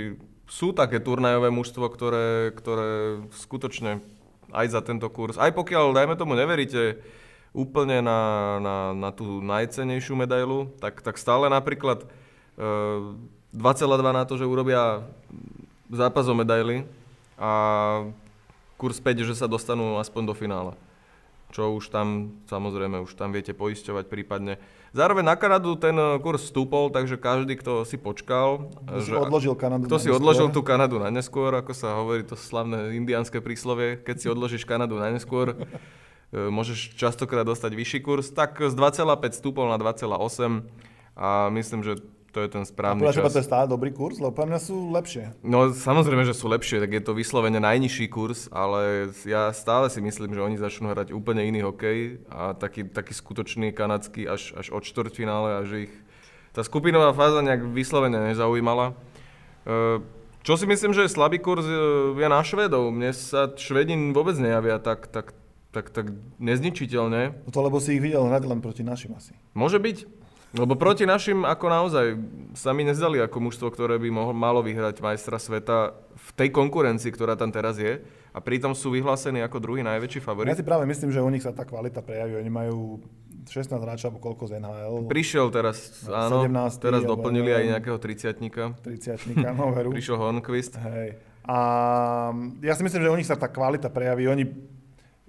sú 0.46 0.72
také 0.72 1.02
turnajové 1.02 1.50
mužstvo, 1.50 1.86
ktoré, 1.90 2.54
ktoré 2.54 3.22
skutočne 3.34 4.02
aj 4.54 4.68
za 4.72 4.82
tento 4.86 5.10
kurz, 5.10 5.42
aj 5.42 5.52
pokiaľ, 5.52 5.94
dajme 5.94 6.16
tomu, 6.16 6.38
neveríte 6.38 7.02
úplne 7.56 8.04
na, 8.04 8.20
na, 8.60 8.76
na 8.92 9.10
tú 9.16 9.40
najcenejšiu 9.40 10.14
medailu, 10.14 10.70
tak, 10.84 11.00
tak 11.00 11.16
stále 11.16 11.48
napríklad 11.48 12.04
e, 12.04 12.08
2,2 13.56 14.12
na 14.12 14.28
to, 14.28 14.36
že 14.36 14.44
urobia 14.44 15.08
zápas 15.88 16.28
o 16.28 16.36
medaily 16.36 16.84
a 17.40 17.52
kurz 18.76 19.00
5, 19.00 19.24
že 19.24 19.40
sa 19.40 19.48
dostanú 19.48 19.96
aspoň 20.04 20.24
do 20.28 20.36
finále. 20.36 20.72
Čo 21.56 21.72
už 21.80 21.88
tam, 21.88 22.36
samozrejme, 22.52 23.00
už 23.08 23.16
tam 23.16 23.32
viete 23.32 23.56
poisťovať 23.56 24.12
prípadne. 24.12 24.60
Zároveň 24.96 25.28
na 25.28 25.36
Kanadu 25.36 25.76
ten 25.76 25.92
eh, 25.92 26.16
kurz 26.24 26.48
stúpol, 26.48 26.88
takže 26.88 27.20
každý, 27.20 27.60
kto 27.60 27.84
si 27.84 28.00
počkal... 28.00 28.72
Kto 28.88 29.04
si 29.04 29.12
odložil 29.12 29.54
Kanadu 29.60 29.84
Kto 29.92 29.98
si 30.00 30.08
odložil 30.08 30.48
tú 30.56 30.64
Kanadu 30.64 31.04
na 31.04 31.12
neskôr, 31.12 31.52
ako 31.52 31.76
sa 31.76 32.00
hovorí 32.00 32.24
to 32.24 32.40
slavné 32.40 32.96
indiánske 32.96 33.44
príslovie, 33.44 34.00
keď 34.00 34.16
si 34.24 34.28
odložíš 34.32 34.64
Kanadu 34.64 34.96
na 34.96 35.12
neskôr, 35.12 35.52
eh, 35.52 36.48
môžeš 36.48 36.96
častokrát 36.96 37.44
dostať 37.44 37.76
vyšší 37.76 38.00
kurz, 38.08 38.32
tak 38.32 38.56
z 38.56 38.72
2,5 38.72 39.36
stúpol 39.36 39.68
na 39.68 39.76
2,8 39.76 40.64
a 41.20 41.52
myslím, 41.52 41.84
že 41.84 42.00
to 42.36 42.44
je 42.44 42.52
ten 42.52 42.68
správny 42.68 43.08
a 43.08 43.16
čas. 43.16 43.32
to 43.32 43.40
je 43.40 43.48
stále 43.48 43.64
dobrý 43.72 43.96
kurz, 43.96 44.20
lebo 44.20 44.36
pre 44.36 44.44
mňa 44.44 44.60
sú 44.60 44.92
lepšie. 44.92 45.32
No 45.40 45.72
samozrejme, 45.72 46.28
že 46.28 46.36
sú 46.36 46.52
lepšie, 46.52 46.84
tak 46.84 46.92
je 46.92 47.00
to 47.00 47.16
vyslovene 47.16 47.64
najnižší 47.64 48.12
kurz, 48.12 48.52
ale 48.52 49.08
ja 49.24 49.56
stále 49.56 49.88
si 49.88 50.04
myslím, 50.04 50.36
že 50.36 50.44
oni 50.44 50.60
začnú 50.60 50.92
hrať 50.92 51.16
úplne 51.16 51.48
iný 51.48 51.64
hokej 51.64 52.28
a 52.28 52.52
taký, 52.52 52.92
taký 52.92 53.16
skutočný 53.16 53.72
kanadský 53.72 54.28
až, 54.28 54.52
až 54.60 54.76
od 54.76 54.84
štvrťfinále 54.84 55.50
a 55.56 55.62
že 55.64 55.88
ich 55.88 55.94
tá 56.52 56.60
skupinová 56.60 57.16
fáza 57.16 57.40
nejak 57.40 57.72
vyslovene 57.72 58.20
nezaujímala. 58.36 58.92
E, 59.64 60.04
čo 60.44 60.60
si 60.60 60.68
myslím, 60.68 60.92
že 60.92 61.08
je 61.08 61.16
slabý 61.16 61.40
kurz 61.40 61.64
e, 61.64 61.76
je 62.20 62.28
na 62.28 62.44
Švedov. 62.44 62.92
Mne 62.92 63.16
sa 63.16 63.48
Švedin 63.56 64.12
vôbec 64.12 64.36
nejavia 64.36 64.76
tak, 64.84 65.08
tak, 65.08 65.32
tak, 65.72 65.88
tak 65.92 66.12
nezničiteľne. 66.44 67.48
No 67.48 67.50
to 67.52 67.64
lebo 67.64 67.80
si 67.80 67.96
ich 67.96 68.04
videl 68.04 68.28
hrať 68.28 68.44
len 68.44 68.60
proti 68.60 68.84
našim 68.84 69.16
asi. 69.16 69.32
Môže 69.56 69.80
byť. 69.80 70.25
Lebo 70.56 70.80
proti 70.80 71.04
našim, 71.04 71.44
ako 71.44 71.66
naozaj, 71.68 72.06
sa 72.56 72.72
mi 72.72 72.88
nezdali 72.88 73.20
ako 73.20 73.38
mužstvo, 73.44 73.68
ktoré 73.76 74.00
by 74.00 74.10
mohlo, 74.10 74.34
malo 74.34 74.64
vyhrať 74.64 75.04
majstra 75.04 75.36
sveta 75.36 75.92
v 76.16 76.30
tej 76.40 76.50
konkurencii, 76.56 77.12
ktorá 77.12 77.36
tam 77.36 77.52
teraz 77.52 77.76
je. 77.76 78.00
A 78.36 78.40
pritom 78.44 78.76
sú 78.76 78.92
vyhlásení 78.92 79.44
ako 79.44 79.64
druhý 79.64 79.84
najväčší 79.84 80.20
favorit. 80.24 80.52
Ja 80.52 80.60
si 80.60 80.68
práve 80.68 80.88
myslím, 80.88 81.12
že 81.12 81.24
u 81.24 81.32
nich 81.32 81.44
sa 81.44 81.56
tá 81.56 81.64
kvalita 81.64 82.04
prejaví. 82.04 82.40
Oni 82.40 82.52
majú 82.52 83.04
16 83.48 83.72
hráčov 83.80 84.12
alebo 84.12 84.20
koľko 84.24 84.44
z 84.52 84.60
NHL. 84.60 84.96
Prišiel 85.08 85.48
teraz, 85.52 86.04
áno, 86.08 86.44
17, 86.44 86.84
teraz 86.84 87.02
doplnili 87.04 87.52
aj 87.52 87.64
nejakého 87.78 87.98
30 88.00 88.36
30 88.84 89.56
no 89.56 89.72
veru. 89.72 89.92
Prišiel 89.96 90.20
Hornquist. 90.20 90.76
Hej. 90.82 91.20
A 91.46 91.58
ja 92.66 92.74
si 92.74 92.82
myslím, 92.82 93.06
že 93.06 93.14
u 93.14 93.18
nich 93.20 93.30
sa 93.30 93.38
tá 93.38 93.48
kvalita 93.48 93.88
prejaví. 93.94 94.26
Oni 94.28 94.44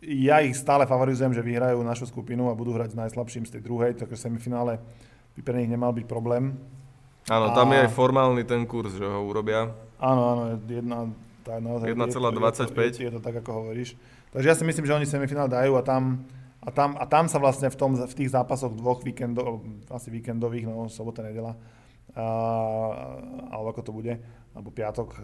ja 0.07 0.45
ich 0.45 0.57
stále 0.57 0.87
favorizujem, 0.87 1.33
že 1.35 1.45
vyhrajú 1.45 1.83
našu 1.83 2.07
skupinu 2.09 2.53
a 2.53 2.59
budú 2.59 2.77
hrať 2.77 2.95
s 2.95 3.01
najslabším 3.01 3.45
z 3.49 3.59
tej 3.59 3.63
druhej, 3.65 3.93
takže 3.97 4.29
semifinále 4.29 4.81
by 5.37 5.41
pre 5.45 5.57
nich 5.61 5.71
nemal 5.71 5.93
byť 5.93 6.09
problém. 6.09 6.57
Áno, 7.29 7.53
tam 7.53 7.75
je 7.75 7.85
aj 7.85 7.91
formálny 7.93 8.43
ten 8.47 8.65
kurz, 8.65 8.97
že 8.97 9.05
ho 9.05 9.21
urobia. 9.27 9.75
Áno, 9.99 10.23
áno, 10.33 10.43
jedna, 10.65 11.11
tá, 11.43 11.59
1,25. 11.59 12.97
Je, 12.97 13.03
je, 13.03 13.11
je 13.11 13.13
to 13.13 13.21
tak, 13.21 13.43
ako 13.43 13.65
hovoríš. 13.65 13.99
Takže 14.31 14.47
ja 14.47 14.55
si 14.55 14.65
myslím, 14.65 14.87
že 14.87 14.97
oni 14.97 15.07
semifinál 15.09 15.51
dajú 15.51 15.75
a 15.75 15.83
tam, 15.83 16.23
a 16.63 16.71
tam, 16.71 16.95
a 16.99 17.05
tam 17.07 17.27
sa 17.27 17.43
vlastne 17.43 17.67
v, 17.67 17.77
tom, 17.77 17.99
v 17.99 18.15
tých 18.15 18.31
zápasoch 18.31 18.75
dvoch 18.75 19.03
víkendov, 19.03 19.63
asi 19.91 20.11
víkendových, 20.11 20.71
no 20.71 20.87
sobota, 20.87 21.27
nedela, 21.27 21.59
a, 22.15 22.27
alebo 23.51 23.75
ako 23.75 23.83
to 23.83 23.93
bude, 23.95 24.15
alebo 24.55 24.69
piatok, 24.71 25.09
a, 25.17 25.19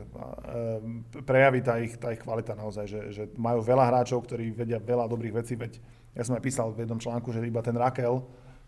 e, 1.18 1.22
prejaví 1.22 1.60
tá 1.62 1.78
ich, 1.78 1.94
tá 2.02 2.10
ich 2.10 2.22
kvalita 2.22 2.58
naozaj, 2.58 2.86
že, 2.86 3.00
že 3.10 3.22
majú 3.38 3.62
veľa 3.62 3.90
hráčov, 3.90 4.26
ktorí 4.26 4.50
vedia 4.54 4.82
veľa 4.82 5.06
dobrých 5.06 5.38
vecí, 5.38 5.54
veď 5.54 5.78
ja 6.12 6.22
som 6.26 6.34
aj 6.34 6.42
písal 6.44 6.74
v 6.74 6.84
jednom 6.84 7.00
článku, 7.00 7.30
že 7.30 7.40
iba 7.42 7.64
ten 7.64 7.78
Rakel, 7.78 8.22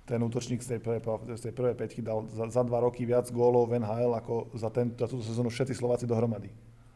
ten 0.04 0.20
útočník 0.20 0.61
z 0.61 0.76
tej 0.76 0.80
prvej, 0.84 1.00
z 1.40 1.42
tej 1.49 1.54
prvej 1.56 1.75
peťky 1.80 2.00
dal 2.04 2.28
za, 2.28 2.49
za 2.52 2.62
dva 2.62 2.84
roky 2.84 3.08
viac 3.08 3.25
gólov 3.32 3.73
v 3.73 3.80
NHL 3.80 4.12
ako 4.12 4.52
za, 4.52 4.68
ten, 4.68 4.92
za 4.92 5.08
túto 5.08 5.25
sezónu 5.25 5.49
všetci 5.49 5.73
Slováci 5.73 6.04
dohromady. 6.04 6.52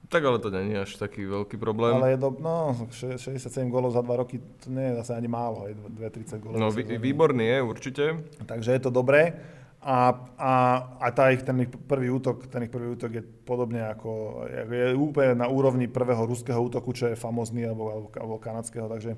Tak 0.08 0.24
ale 0.24 0.40
to 0.40 0.48
nie 0.48 0.72
je 0.72 0.88
až 0.88 0.92
taký 0.96 1.28
veľký 1.28 1.60
problém. 1.60 2.00
Ale 2.00 2.16
je 2.16 2.18
do, 2.20 2.32
no, 2.40 2.72
67 2.88 3.44
gólov 3.68 3.92
za 3.92 4.00
dva 4.00 4.24
roky, 4.24 4.40
to 4.60 4.72
nie 4.72 4.92
je 4.92 5.04
zase 5.04 5.12
ani 5.12 5.28
málo, 5.28 5.68
2-30 5.68 6.40
gólov. 6.40 6.56
No 6.56 6.72
vý, 6.72 6.96
výborný 6.96 7.44
je 7.44 7.58
určite. 7.60 8.04
Takže 8.48 8.72
je 8.72 8.80
to 8.80 8.88
dobré. 8.88 9.36
A, 9.78 10.10
a, 10.40 10.52
a 10.98 11.06
tá 11.14 11.30
ich, 11.30 11.44
ten 11.44 11.54
ich 11.62 11.70
prvý 11.70 12.10
útok, 12.10 12.48
ten 12.48 12.66
ich 12.66 12.72
prvý 12.72 12.98
útok 12.98 13.20
je 13.20 13.22
podobne 13.22 13.84
ako, 13.84 14.42
je 14.48 14.96
úplne 14.96 15.38
na 15.38 15.46
úrovni 15.46 15.86
prvého 15.86 16.24
ruského 16.24 16.58
útoku, 16.58 16.90
čo 16.96 17.12
je 17.12 17.14
famozný, 17.14 17.68
alebo, 17.68 17.92
alebo, 17.92 18.08
alebo 18.16 18.36
kanadského, 18.42 18.90
takže, 18.90 19.14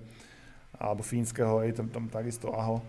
alebo 0.76 1.00
fínskeho, 1.00 1.64
je 1.64 1.80
tam, 1.80 1.88
tam 1.88 2.04
takisto 2.12 2.52
aho. 2.52 2.82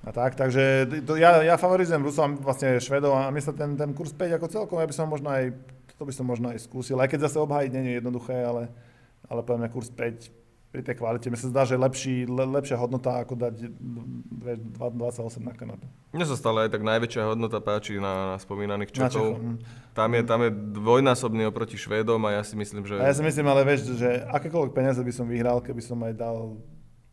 A 0.00 0.16
tak, 0.16 0.32
takže 0.32 0.88
to, 1.04 1.20
ja, 1.20 1.44
ja 1.44 1.60
favorizujem 1.60 2.00
Rusov 2.00 2.40
vlastne 2.40 2.80
Švedov 2.80 3.12
a 3.12 3.28
mne 3.28 3.44
sa 3.44 3.52
ten, 3.52 3.76
ten 3.76 3.92
kurz 3.92 4.16
5 4.16 4.40
ako 4.40 4.46
celkom, 4.48 4.76
ja 4.80 4.88
by 4.88 4.96
som 4.96 5.12
možno 5.12 5.28
aj, 5.28 5.52
to 6.00 6.08
by 6.08 6.12
som 6.16 6.24
možno 6.24 6.48
aj 6.48 6.64
skúsil, 6.64 6.96
aj 6.96 7.12
keď 7.12 7.28
zase 7.28 7.36
obhájiť 7.44 7.70
nie 7.76 7.84
je 7.84 7.96
jednoduché, 8.00 8.36
ale, 8.40 8.72
ale 9.28 9.44
poviem 9.44 9.68
kurz 9.68 9.92
5 9.92 10.40
pri 10.70 10.86
tej 10.86 11.02
kvalite. 11.02 11.26
Mi 11.28 11.34
sa 11.34 11.50
zdá, 11.50 11.66
že 11.66 11.74
lepší, 11.74 12.30
le, 12.30 12.46
lepšia 12.46 12.78
hodnota 12.78 13.18
ako 13.18 13.34
dať 13.34 13.74
28 13.74 15.42
na 15.42 15.50
Kanadu. 15.50 15.82
Mne 16.14 16.26
sa 16.30 16.38
stále 16.38 16.64
aj 16.64 16.78
tak 16.78 16.86
najväčšia 16.86 17.26
hodnota 17.26 17.58
páči 17.58 17.98
na, 17.98 18.34
na 18.34 18.36
spomínaných 18.38 18.94
Čechov. 18.94 19.34
Hm. 19.34 19.58
Tam 19.98 20.10
je, 20.14 20.22
tam 20.22 20.40
je 20.46 20.50
dvojnásobný 20.54 21.42
oproti 21.50 21.74
Švédom 21.74 22.22
a 22.22 22.38
ja 22.38 22.42
si 22.46 22.54
myslím, 22.54 22.86
že... 22.86 23.02
A 23.02 23.10
ja 23.10 23.18
si 23.18 23.26
myslím, 23.26 23.50
ale 23.50 23.66
vieš, 23.66 23.98
že 23.98 24.22
akékoľvek 24.30 24.70
peniaze 24.70 25.02
by 25.02 25.12
som 25.12 25.26
vyhral, 25.26 25.58
keby 25.58 25.82
som 25.82 25.98
aj 26.06 26.14
dal 26.14 26.54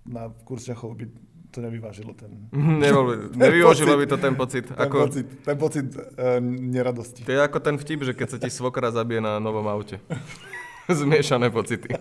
na 0.05 0.29
kurz 0.45 0.69
Čechov, 0.69 0.93
by 0.93 1.09
to 1.57 1.65
nevyvážilo 1.65 2.13
ten... 2.13 2.53
Nebol, 2.53 3.17
nevyvážilo 3.41 3.97
by 3.97 4.05
to 4.05 4.21
ten 4.21 4.37
pocit. 4.37 4.69
Ten 4.69 4.77
ako... 4.77 5.09
pocit, 5.09 5.25
ten 5.41 5.57
pocit 5.57 5.87
uh, 5.97 6.37
neradosti. 6.45 7.25
To 7.25 7.33
je 7.33 7.41
ako 7.41 7.57
ten 7.57 7.81
vtip, 7.81 8.05
že 8.05 8.13
keď 8.13 8.27
sa 8.29 8.37
ti 8.37 8.53
svokra 8.53 8.93
zabije 8.93 9.25
na 9.25 9.41
novom 9.41 9.65
aute. 9.65 9.97
Zmiešané 11.01 11.49
pocity. 11.49 11.89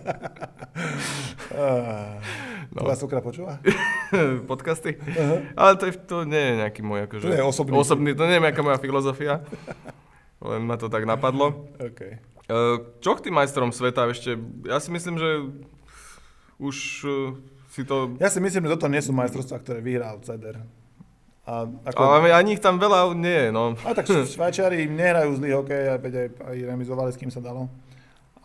no. 2.77 2.79
Tvoja 2.85 2.97
svokra 3.01 3.19
počúva? 3.25 3.57
Podcasty? 4.45 5.01
Uh-huh. 5.01 5.41
Ale 5.57 5.73
to, 5.81 5.89
je, 5.89 5.93
to 6.05 6.17
nie 6.23 6.39
je 6.39 6.53
nejaký 6.61 6.81
môj 6.85 7.09
akože... 7.09 7.25
To 7.25 7.33
je 7.33 7.43
osobný. 7.43 7.73
osobný 7.73 8.11
to 8.13 8.29
nie 8.29 8.37
je 8.37 8.45
nejaká 8.45 8.61
moja 8.61 8.77
filozofia. 8.77 9.41
Len 10.37 10.61
ma 10.61 10.77
to 10.77 10.85
tak 10.85 11.09
napadlo. 11.09 11.65
Okay. 11.81 12.21
Čo 13.01 13.17
k 13.17 13.27
tým 13.27 13.35
majstrom 13.35 13.73
sveta 13.73 14.05
ešte? 14.07 14.37
Ja 14.69 14.77
si 14.77 14.93
myslím, 14.93 15.17
že 15.17 15.49
už 16.61 17.03
si 17.77 17.85
to... 17.85 18.17
Ja 18.17 18.33
si 18.33 18.41
myslím, 18.41 18.65
že 18.65 18.73
toto 18.73 18.89
nie 18.89 19.05
sú 19.05 19.13
majstrovstvá, 19.13 19.61
ktoré 19.61 19.85
vyhral 19.85 20.17
CEDER. 20.25 20.57
A 21.45 21.69
ako... 21.85 22.01
Ale 22.01 22.33
ani 22.33 22.57
ich 22.57 22.63
tam 22.65 22.81
veľa 22.81 23.13
nie, 23.13 23.53
no. 23.53 23.77
A 23.85 23.93
tak 23.93 24.09
Švajčiari 24.09 24.89
nehrajú 24.89 25.37
zlý 25.37 25.53
hokej 25.61 25.83
a 25.93 26.01
aj, 26.01 26.33
aj 26.41 26.57
remizovali, 26.73 27.13
s 27.13 27.21
kým 27.21 27.29
sa 27.29 27.39
dalo. 27.39 27.69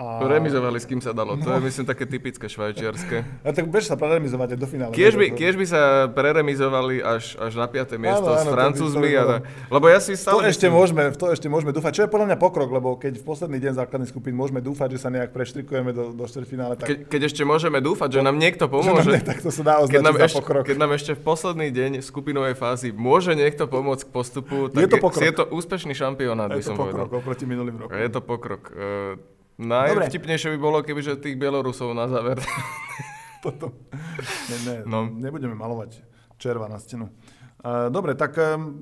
A... 0.00 0.24
Remizovali 0.24 0.80
s 0.80 0.88
kým 0.88 1.04
sa 1.04 1.12
dalo, 1.12 1.36
to 1.36 1.44
no. 1.44 1.60
je 1.60 1.60
myslím 1.68 1.84
také 1.84 2.08
typické 2.08 2.48
švajčiarske. 2.48 3.44
A 3.44 3.52
tak 3.52 3.68
bež 3.68 3.84
sa 3.84 3.96
preremizovať 4.00 4.56
do 4.56 4.64
finále. 4.64 4.92
Kiež 4.96 5.20
by, 5.20 5.36
kiež 5.36 5.60
by 5.60 5.66
sa 5.68 6.08
preremizovali 6.08 7.04
až, 7.04 7.36
až 7.36 7.52
na 7.60 7.68
5. 7.68 8.00
miesto 8.00 8.24
áno, 8.24 8.40
áno, 8.40 8.44
s 8.44 8.46
Francúzmi. 8.48 9.12
A 9.12 9.22
ta, 9.22 9.36
lebo 9.68 9.86
ja 9.92 10.00
si 10.00 10.16
stále... 10.16 10.40
To 10.40 10.48
ešte, 10.48 10.66
môžeme, 10.72 11.12
to 11.12 11.28
ešte 11.28 11.46
môžeme 11.52 11.76
dúfať, 11.76 11.92
čo 11.92 12.02
je 12.06 12.08
podľa 12.08 12.32
mňa 12.32 12.38
pokrok, 12.40 12.72
lebo 12.72 12.96
keď 12.96 13.20
v 13.20 13.24
posledný 13.24 13.58
deň 13.60 13.72
základných 13.84 14.10
skupín 14.10 14.32
môžeme 14.32 14.64
dúfať, 14.64 14.96
že 14.96 14.98
sa 15.04 15.08
nejak 15.12 15.36
preštrikujeme 15.36 15.92
do, 15.92 16.16
do 16.16 16.24
štvrťfinále. 16.24 16.80
Tak... 16.80 16.86
Ke, 16.88 16.94
keď 17.04 17.20
ešte 17.28 17.42
môžeme 17.44 17.84
dúfať, 17.84 18.16
že 18.16 18.20
nám 18.24 18.40
niekto 18.40 18.72
pomôže. 18.72 19.20
Nám, 19.20 19.28
tak 19.28 19.44
to 19.44 19.52
sa 19.52 19.62
dá 19.62 19.74
keď 19.84 20.00
nám, 20.00 20.16
ešte, 20.16 20.40
pokrok. 20.40 20.64
keď 20.64 20.76
nám 20.80 20.92
ešte 20.96 21.12
v 21.12 21.20
posledný 21.20 21.68
deň 21.68 21.90
skupinovej 22.00 22.54
fázy 22.56 22.88
môže 22.96 23.36
niekto 23.36 23.68
pomôcť 23.68 24.08
k 24.08 24.10
postupu, 24.10 24.72
tak 24.72 24.80
je 24.80 24.88
to, 24.88 24.96
pokrok. 24.96 25.20
je, 25.20 25.28
je 25.28 25.36
to 25.36 25.44
úspešný 25.52 25.92
šampionát, 25.92 26.48
by 26.48 26.64
som 26.64 26.80
povedal. 26.80 27.04
Je 27.04 27.10
to 27.10 27.12
pokrok 27.12 27.20
oproti 27.22 27.44
minulým 27.44 27.76
rokom. 27.76 27.98
Je 27.98 28.08
to 28.08 28.20
pokrok. 28.24 28.62
Uh, 28.72 29.41
Najvtipnejšie 29.60 30.56
by 30.56 30.58
bolo, 30.58 30.80
kebyže 30.80 31.20
tých 31.20 31.36
Bielorusov 31.36 31.92
na 31.92 32.08
záver. 32.08 32.40
Potom. 33.44 33.74
Ne, 34.48 34.56
ne, 34.64 34.76
no. 34.86 35.10
Nebudeme 35.10 35.58
malovať 35.58 36.00
červa 36.38 36.70
na 36.70 36.78
stenu. 36.78 37.10
Dobre, 37.94 38.18
tak, 38.18 38.34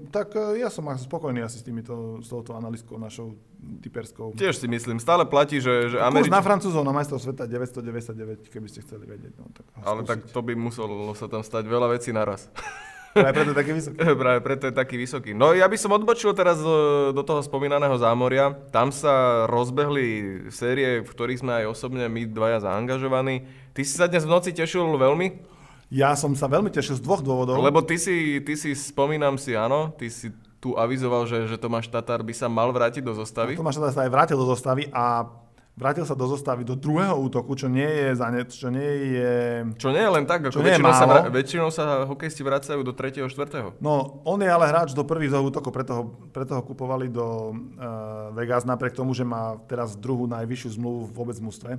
tak 0.09 0.33
uh, 0.33 0.57
ja 0.57 0.73
som 0.73 0.89
spokojný 0.89 1.45
asi 1.45 1.61
s, 1.61 1.65
týmito, 1.69 2.17
s 2.25 2.33
touto 2.33 2.57
analýzkou 2.57 2.97
našou 2.97 3.37
typerskou. 3.85 4.33
Tiež 4.41 4.57
si 4.57 4.65
myslím, 4.73 4.97
stále 4.97 5.29
platí, 5.29 5.61
že, 5.61 5.93
že 5.93 5.97
Američ... 6.01 6.33
na 6.33 6.41
Francúzov 6.41 6.81
na 6.81 6.97
majstrov 6.97 7.21
sveta 7.21 7.45
999, 7.45 8.49
keby 8.49 8.67
ste 8.73 8.81
chceli 8.81 9.05
vedieť. 9.05 9.37
No, 9.37 9.53
tak 9.53 9.69
Ale 9.85 10.01
tak 10.09 10.33
to 10.33 10.41
by 10.41 10.57
muselo 10.57 11.13
sa 11.13 11.29
tam 11.29 11.45
stať 11.45 11.69
veľa 11.69 11.93
vecí 11.93 12.09
naraz. 12.09 12.49
Práve 13.11 13.33
preto 13.35 13.51
je 13.51 13.59
taký 13.59 13.73
vysoký. 13.75 13.97
Práve 14.23 14.41
preto 14.41 14.65
je 14.71 14.75
taký 14.75 14.97
vysoký. 14.99 15.31
No 15.35 15.51
ja 15.51 15.67
by 15.67 15.77
som 15.79 15.91
odbočil 15.91 16.31
teraz 16.35 16.63
do, 16.63 17.11
do 17.11 17.23
toho 17.27 17.43
spomínaného 17.43 17.95
zámoria. 17.99 18.55
Tam 18.71 18.95
sa 18.95 19.47
rozbehli 19.51 20.47
série, 20.55 21.03
v 21.03 21.11
ktorých 21.11 21.43
sme 21.43 21.53
aj 21.63 21.65
osobne 21.75 22.07
my 22.07 22.23
dvaja 22.31 22.63
zaangažovaní. 22.63 23.47
Ty 23.75 23.83
si 23.83 23.95
sa 23.99 24.07
dnes 24.07 24.23
v 24.23 24.33
noci 24.33 24.51
tešil 24.55 24.87
veľmi? 24.87 25.27
Ja 25.91 26.15
som 26.15 26.39
sa 26.39 26.47
veľmi 26.47 26.71
tešil 26.71 26.99
z 26.99 27.03
dvoch 27.03 27.19
dôvodov. 27.19 27.59
Lebo 27.59 27.83
ty 27.83 27.99
si, 27.99 28.39
ty 28.47 28.55
si 28.55 28.79
spomínam 28.79 29.35
si, 29.35 29.59
áno, 29.59 29.91
ty 29.99 30.07
si 30.07 30.31
tu 30.63 30.79
avizoval, 30.79 31.27
že, 31.27 31.51
že 31.51 31.59
Tomáš 31.59 31.91
Tatar 31.91 32.23
by 32.23 32.31
sa 32.31 32.47
mal 32.47 32.71
vrátiť 32.71 33.03
do 33.03 33.11
zostavy. 33.11 33.57
A 33.57 33.61
Tomáš 33.65 33.83
Tatar 33.83 33.93
sa 33.97 34.03
aj 34.07 34.13
vrátil 34.13 34.39
do 34.39 34.47
zostavy 34.47 34.87
a 34.95 35.27
vrátil 35.79 36.05
sa 36.05 36.13
do 36.13 36.27
zostavy 36.29 36.67
do 36.67 36.77
druhého 36.77 37.17
útoku, 37.17 37.57
čo 37.57 37.71
nie 37.71 37.87
je 37.87 38.09
zanec, 38.19 38.53
čo 38.53 38.69
nie 38.69 39.17
je... 39.17 39.35
Čo 39.81 39.95
nie 39.95 40.03
je 40.03 40.11
len 40.13 40.25
tak, 40.29 40.51
ako 40.51 40.61
väčšinou 40.61 40.93
sa, 40.93 41.07
väčšinou 41.33 41.69
sa 41.73 41.85
hokejisti 42.05 42.43
vracajú 42.45 42.81
do 42.85 42.93
3. 42.93 43.25
4. 43.31 43.81
No, 43.81 44.21
on 44.29 44.39
je 44.45 44.51
ale 44.51 44.69
hráč 44.69 44.93
do 44.93 45.07
prvých 45.07 45.33
dvoch 45.33 45.49
útokov, 45.49 45.73
preto 45.73 45.93
ho, 45.97 46.05
preto 46.35 46.53
ho 46.59 46.63
kupovali 46.63 47.09
do 47.09 47.55
uh, 47.55 48.35
Vegas, 48.37 48.69
napriek 48.69 48.93
tomu, 48.93 49.17
že 49.17 49.25
má 49.25 49.57
teraz 49.71 49.97
druhú 49.97 50.29
najvyššiu 50.29 50.77
zmluvu 50.77 51.01
vôbec 51.17 51.37
v 51.41 51.47
mústve. 51.49 51.71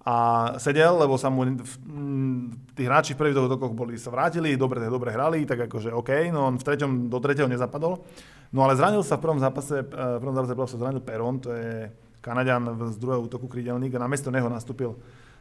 A 0.00 0.16
sedel, 0.56 0.96
lebo 0.96 1.20
sa 1.20 1.28
mu 1.28 1.44
mm, 1.44 2.72
tí 2.72 2.88
hráči 2.88 3.12
v 3.12 3.20
prvých 3.20 3.36
dvoch 3.36 3.52
útokoch 3.52 3.76
boli, 3.76 4.00
sa 4.00 4.08
vrátili, 4.08 4.56
dobre, 4.56 4.80
dobre 4.88 5.12
hrali, 5.12 5.44
tak 5.44 5.68
akože 5.68 5.92
OK, 5.92 6.32
no 6.32 6.48
on 6.48 6.56
v 6.56 6.64
treťom, 6.64 7.12
do 7.12 7.18
tretieho 7.20 7.48
nezapadol. 7.48 8.00
No 8.48 8.64
ale 8.64 8.80
zranil 8.80 9.04
sa 9.04 9.20
v 9.20 9.28
prvom 9.28 9.40
zápase, 9.40 9.84
uh, 9.84 10.16
v 10.16 10.20
prvom 10.24 10.36
zápase 10.36 10.72
sa 10.72 10.80
zranil 10.80 11.04
Peron, 11.04 11.36
to 11.36 11.52
je 11.52 11.92
Kanadian 12.20 12.92
z 12.92 12.96
druhého 13.00 13.24
útoku 13.24 13.48
krídelník 13.48 13.96
a 13.96 14.04
namiesto 14.04 14.28
neho 14.28 14.48
nastúpil 14.52 14.96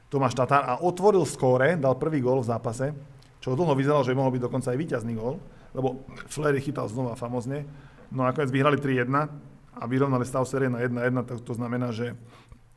Tomáš 0.09 0.33
Tatár 0.33 0.63
a 0.65 0.73
otvoril 0.81 1.21
skóre, 1.27 1.77
dal 1.77 1.99
prvý 1.99 2.23
gól 2.23 2.41
v 2.41 2.49
zápase, 2.49 2.95
čo 3.39 3.53
dlho 3.53 3.77
vyzeralo, 3.77 4.01
že 4.01 4.17
mohol 4.17 4.35
byť 4.35 4.43
dokonca 4.47 4.71
aj 4.73 4.79
víťazný 4.79 5.13
gól, 5.13 5.37
lebo 5.75 6.01
Flery 6.27 6.59
chytal 6.59 6.89
znova 6.89 7.13
famozne. 7.13 7.63
No 8.09 8.25
a 8.25 8.33
nakoniec 8.33 8.49
vyhrali 8.49 8.81
3-1 8.81 9.05
a 9.79 9.83
vyrovnali 9.85 10.25
stav 10.25 10.49
série 10.49 10.67
na 10.67 10.81
1-1, 10.81 11.29
tak 11.29 11.37
to 11.45 11.53
znamená, 11.53 11.93
že 11.93 12.17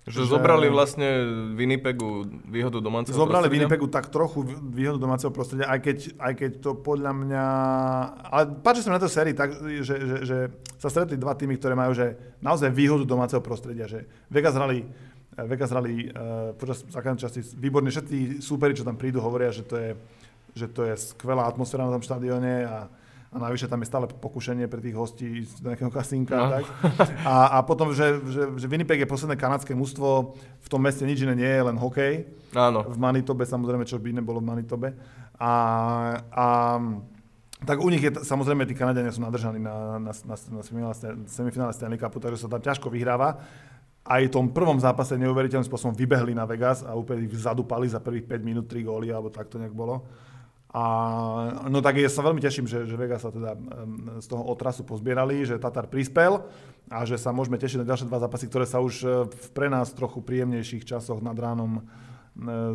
že, 0.02 0.26
že 0.26 0.34
zobrali 0.34 0.66
vlastne 0.66 1.06
Winnipegu 1.54 2.26
výhodu 2.50 2.82
domáceho 2.82 3.14
zobrali 3.14 3.46
prostredia? 3.46 3.70
Winnipegu 3.70 3.86
tak 3.86 4.10
trochu 4.10 4.42
výhodu 4.50 4.98
domáceho 4.98 5.30
prostredia, 5.30 5.70
aj 5.70 5.78
keď, 5.78 5.96
aj 6.18 6.32
keď 6.34 6.50
to 6.58 6.70
podľa 6.74 7.12
mňa... 7.14 7.44
Ale 8.26 8.42
páči 8.66 8.82
sa 8.82 8.90
na 8.90 8.98
to 8.98 9.06
sérii 9.06 9.30
tak, 9.30 9.54
že, 9.62 9.94
že, 9.94 10.16
že 10.26 10.38
sa 10.82 10.90
stretli 10.90 11.14
dva 11.14 11.38
týmy, 11.38 11.54
ktoré 11.54 11.78
majú 11.78 11.94
že 11.94 12.18
naozaj 12.42 12.74
výhodu 12.74 13.06
domáceho 13.06 13.38
prostredia. 13.38 13.86
Že 13.86 14.10
Vegas 14.26 14.58
hrali, 14.58 14.82
Vegas 15.38 15.70
hrali 15.70 16.10
uh, 16.10 16.50
počas 16.58 16.82
základnej 16.90 17.22
časti 17.22 17.54
výborne. 17.54 17.86
Všetci 17.86 18.42
súperi, 18.42 18.74
čo 18.74 18.82
tam 18.82 18.98
prídu, 18.98 19.22
hovoria, 19.22 19.54
že 19.54 19.62
to 19.62 19.78
je, 19.78 19.94
že 20.58 20.66
to 20.66 20.82
je 20.82 20.98
skvelá 20.98 21.46
atmosféra 21.46 21.86
na 21.86 21.94
tom 21.94 22.02
štadióne 22.02 22.66
a 22.66 22.90
a 23.32 23.36
navyše 23.40 23.64
tam 23.64 23.80
je 23.80 23.88
stále 23.88 24.04
pokušenie 24.04 24.68
pre 24.68 24.84
tých 24.84 24.92
hostí 24.92 25.48
z 25.48 25.64
nejakého 25.64 25.88
kasínka. 25.88 26.36
No. 26.36 26.52
Tak. 26.52 26.64
A, 27.24 27.34
a 27.56 27.58
potom, 27.64 27.96
že, 27.96 28.20
že, 28.28 28.42
že 28.60 28.66
Winnipeg 28.68 29.00
je 29.00 29.08
posledné 29.08 29.40
kanadské 29.40 29.72
mužstvo, 29.72 30.36
v 30.36 30.68
tom 30.68 30.84
meste 30.84 31.08
nič 31.08 31.24
iné 31.24 31.32
nie 31.32 31.48
je, 31.48 31.62
len 31.64 31.76
hokej. 31.80 32.28
Áno. 32.52 32.84
V 32.84 32.98
Manitobe 33.00 33.48
samozrejme, 33.48 33.88
čo 33.88 33.96
by 33.96 34.12
iné 34.12 34.20
bolo 34.20 34.44
v 34.44 34.52
Manitobe. 34.52 34.92
A, 35.40 35.52
a 36.28 36.44
tak 37.64 37.80
u 37.80 37.88
nich 37.88 38.04
je, 38.04 38.12
samozrejme, 38.20 38.68
tí 38.68 38.76
Kanadiania 38.76 39.16
sú 39.16 39.24
nadržaní 39.24 39.64
na, 39.64 39.96
na, 39.96 40.12
na, 40.12 40.34
na 40.36 40.60
semifinále, 40.60 40.94
semifinále 41.24 41.72
Stanley 41.72 41.96
Cupu, 41.96 42.20
takže 42.20 42.44
sa 42.44 42.52
tam 42.52 42.60
ťažko 42.60 42.92
vyhráva. 42.92 43.40
Aj 44.02 44.20
v 44.20 44.34
tom 44.34 44.50
prvom 44.50 44.76
zápase 44.76 45.14
neuveriteľným 45.14 45.64
spôsobom 45.70 45.94
vybehli 45.94 46.34
na 46.34 46.42
Vegas 46.44 46.82
a 46.84 46.92
úplne 46.92 47.24
ich 47.24 47.32
zadupali 47.38 47.86
za 47.86 48.02
prvých 48.02 48.28
5 48.28 48.44
minút 48.44 48.66
3 48.68 48.82
góly, 48.82 49.08
alebo 49.08 49.32
tak 49.32 49.46
to 49.48 49.62
nejak 49.62 49.72
bolo. 49.72 50.04
A 50.72 50.84
no 51.68 51.84
tak 51.84 52.00
ja 52.00 52.08
sa 52.08 52.24
veľmi 52.24 52.40
teším, 52.40 52.64
že, 52.64 52.88
že 52.88 52.96
Vegas 52.96 53.20
sa 53.20 53.28
teda 53.28 53.52
z 54.24 54.26
toho 54.26 54.40
otrasu 54.48 54.88
pozbierali, 54.88 55.44
že 55.44 55.60
Tatar 55.60 55.84
prispel 55.84 56.48
a 56.88 57.04
že 57.04 57.20
sa 57.20 57.28
môžeme 57.28 57.60
tešiť 57.60 57.84
na 57.84 57.88
ďalšie 57.88 58.08
dva 58.08 58.24
zápasy, 58.24 58.48
ktoré 58.48 58.64
sa 58.64 58.80
už 58.80 58.94
e, 59.04 59.08
v 59.28 59.48
pre 59.52 59.68
nás 59.68 59.92
trochu 59.92 60.24
príjemnejších 60.24 60.88
časoch 60.88 61.20
nad 61.20 61.36
ránom 61.36 61.76
e, 61.76 61.82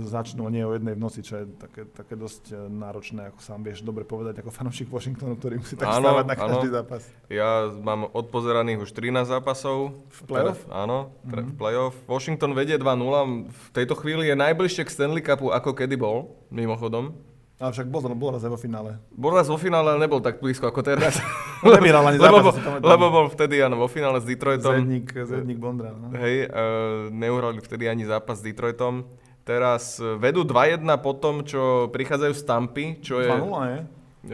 začnú 0.06 0.46
nie 0.54 0.62
o 0.62 0.78
jednej 0.78 0.94
v 0.94 1.02
noci, 1.02 1.26
čo 1.26 1.42
je 1.42 1.46
také, 1.58 1.90
také 1.90 2.14
dosť 2.14 2.54
e, 2.54 2.56
náročné, 2.70 3.34
ako 3.34 3.42
sám 3.42 3.66
vieš 3.66 3.82
dobre 3.82 4.06
povedať, 4.06 4.46
ako 4.46 4.54
fanúšik 4.54 4.94
Washingtonu, 4.94 5.34
ktorý 5.34 5.58
musí 5.58 5.74
tak 5.74 5.90
áno, 5.90 6.06
stávať 6.06 6.26
na 6.30 6.36
každý 6.38 6.70
áno. 6.70 6.76
zápas. 6.78 7.02
Ja 7.34 7.50
mám 7.82 8.10
odpozeraných 8.14 8.86
už 8.86 8.94
13 8.94 9.26
zápasov. 9.26 9.98
V 10.14 10.22
playoff? 10.30 10.62
Teda, 10.70 10.86
áno, 10.86 11.14
mm-hmm. 11.26 11.50
v 11.50 11.54
playoff. 11.58 11.98
Washington 12.06 12.54
vedie 12.54 12.78
2-0. 12.78 13.50
V 13.50 13.68
tejto 13.74 13.98
chvíli 13.98 14.30
je 14.30 14.38
najbližšie 14.38 14.86
k 14.86 14.94
Stanley 14.94 15.26
Cupu, 15.26 15.50
ako 15.50 15.74
kedy 15.74 15.98
bol, 15.98 16.38
mimochodom. 16.54 17.27
A 17.58 17.74
však 17.74 17.90
bol, 17.90 18.06
bol 18.14 18.38
raz 18.38 18.46
aj 18.46 18.54
vo 18.54 18.60
finále. 18.62 19.02
Bol 19.10 19.34
raz 19.34 19.50
vo 19.50 19.58
finále, 19.58 19.98
ale 19.98 20.00
nebol 20.06 20.22
tak 20.22 20.38
blízko 20.38 20.70
ako 20.70 20.86
teraz. 20.86 21.18
Nevyhral 21.66 22.06
ani 22.06 22.22
lebo, 22.22 22.54
zápas, 22.54 22.86
lebo 22.86 23.06
bol 23.10 23.26
vtedy 23.34 23.66
áno, 23.66 23.82
vo 23.82 23.90
finále 23.90 24.22
s 24.22 24.30
Detroitom. 24.30 24.78
Zedník, 24.78 25.10
Zedník 25.10 25.58
Bondra. 25.58 25.90
No. 25.90 26.14
Hej, 26.14 26.54
uh, 26.54 27.10
neuhrali 27.10 27.58
vtedy 27.58 27.90
ani 27.90 28.06
zápas 28.06 28.40
s 28.40 28.46
Detroitom. 28.46 29.10
Teraz 29.48 29.96
e, 30.04 30.20
vedú 30.20 30.44
2-1 30.44 30.84
po 31.00 31.16
tom, 31.16 31.40
čo 31.48 31.88
prichádzajú 31.88 32.34
z 32.36 32.44
Tampy, 32.44 32.86
čo 33.00 33.24
je... 33.24 33.32
2-0, 33.32 33.48
je? 33.72 33.80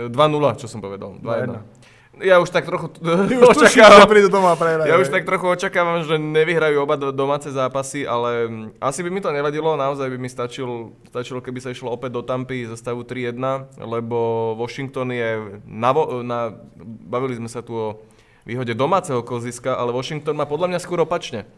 2-0, 0.09 0.57
čo 0.57 0.65
som 0.65 0.81
povedal. 0.81 1.21
2-1. 1.21 1.61
Ja 2.21 2.37
už 2.37 2.53
tak 2.53 2.69
trochu 2.69 2.93
Ty 3.01 3.33
už 3.41 3.57
očakávam, 3.57 4.05
prídu 4.05 4.29
doma 4.29 4.53
a 4.53 4.57
prehrajú. 4.57 4.85
ja 4.85 5.01
už 5.01 5.09
tak 5.09 5.25
trochu 5.25 5.49
očakávam, 5.49 6.05
že 6.05 6.21
nevyhrajú 6.21 6.77
oba 6.85 6.93
do- 6.93 7.09
domáce 7.09 7.49
zápasy, 7.49 8.05
ale 8.05 8.45
mm, 8.45 8.77
asi 8.77 9.01
by 9.01 9.09
mi 9.09 9.17
to 9.17 9.33
nevadilo, 9.33 9.73
naozaj 9.73 10.13
by 10.13 10.17
mi 10.21 10.29
stačil, 10.29 10.93
stačilo, 11.09 11.41
keby 11.41 11.57
sa 11.57 11.73
išlo 11.73 11.89
opäť 11.89 12.13
do 12.13 12.21
Tampy 12.21 12.69
za 12.69 12.77
stavu 12.77 13.01
3-1, 13.01 13.33
lebo 13.81 14.53
Washington 14.61 15.09
je 15.09 15.57
na, 15.65 15.89
na 16.21 16.39
bavili 16.85 17.33
sme 17.41 17.49
sa 17.49 17.65
tu 17.65 17.73
o 17.73 17.87
výhode 18.45 18.77
domáceho 18.77 19.25
klziska, 19.25 19.73
ale 19.73 19.89
Washington 19.89 20.37
má 20.37 20.45
podľa 20.45 20.69
mňa 20.69 20.79
skôr 20.85 21.01
opačne. 21.01 21.49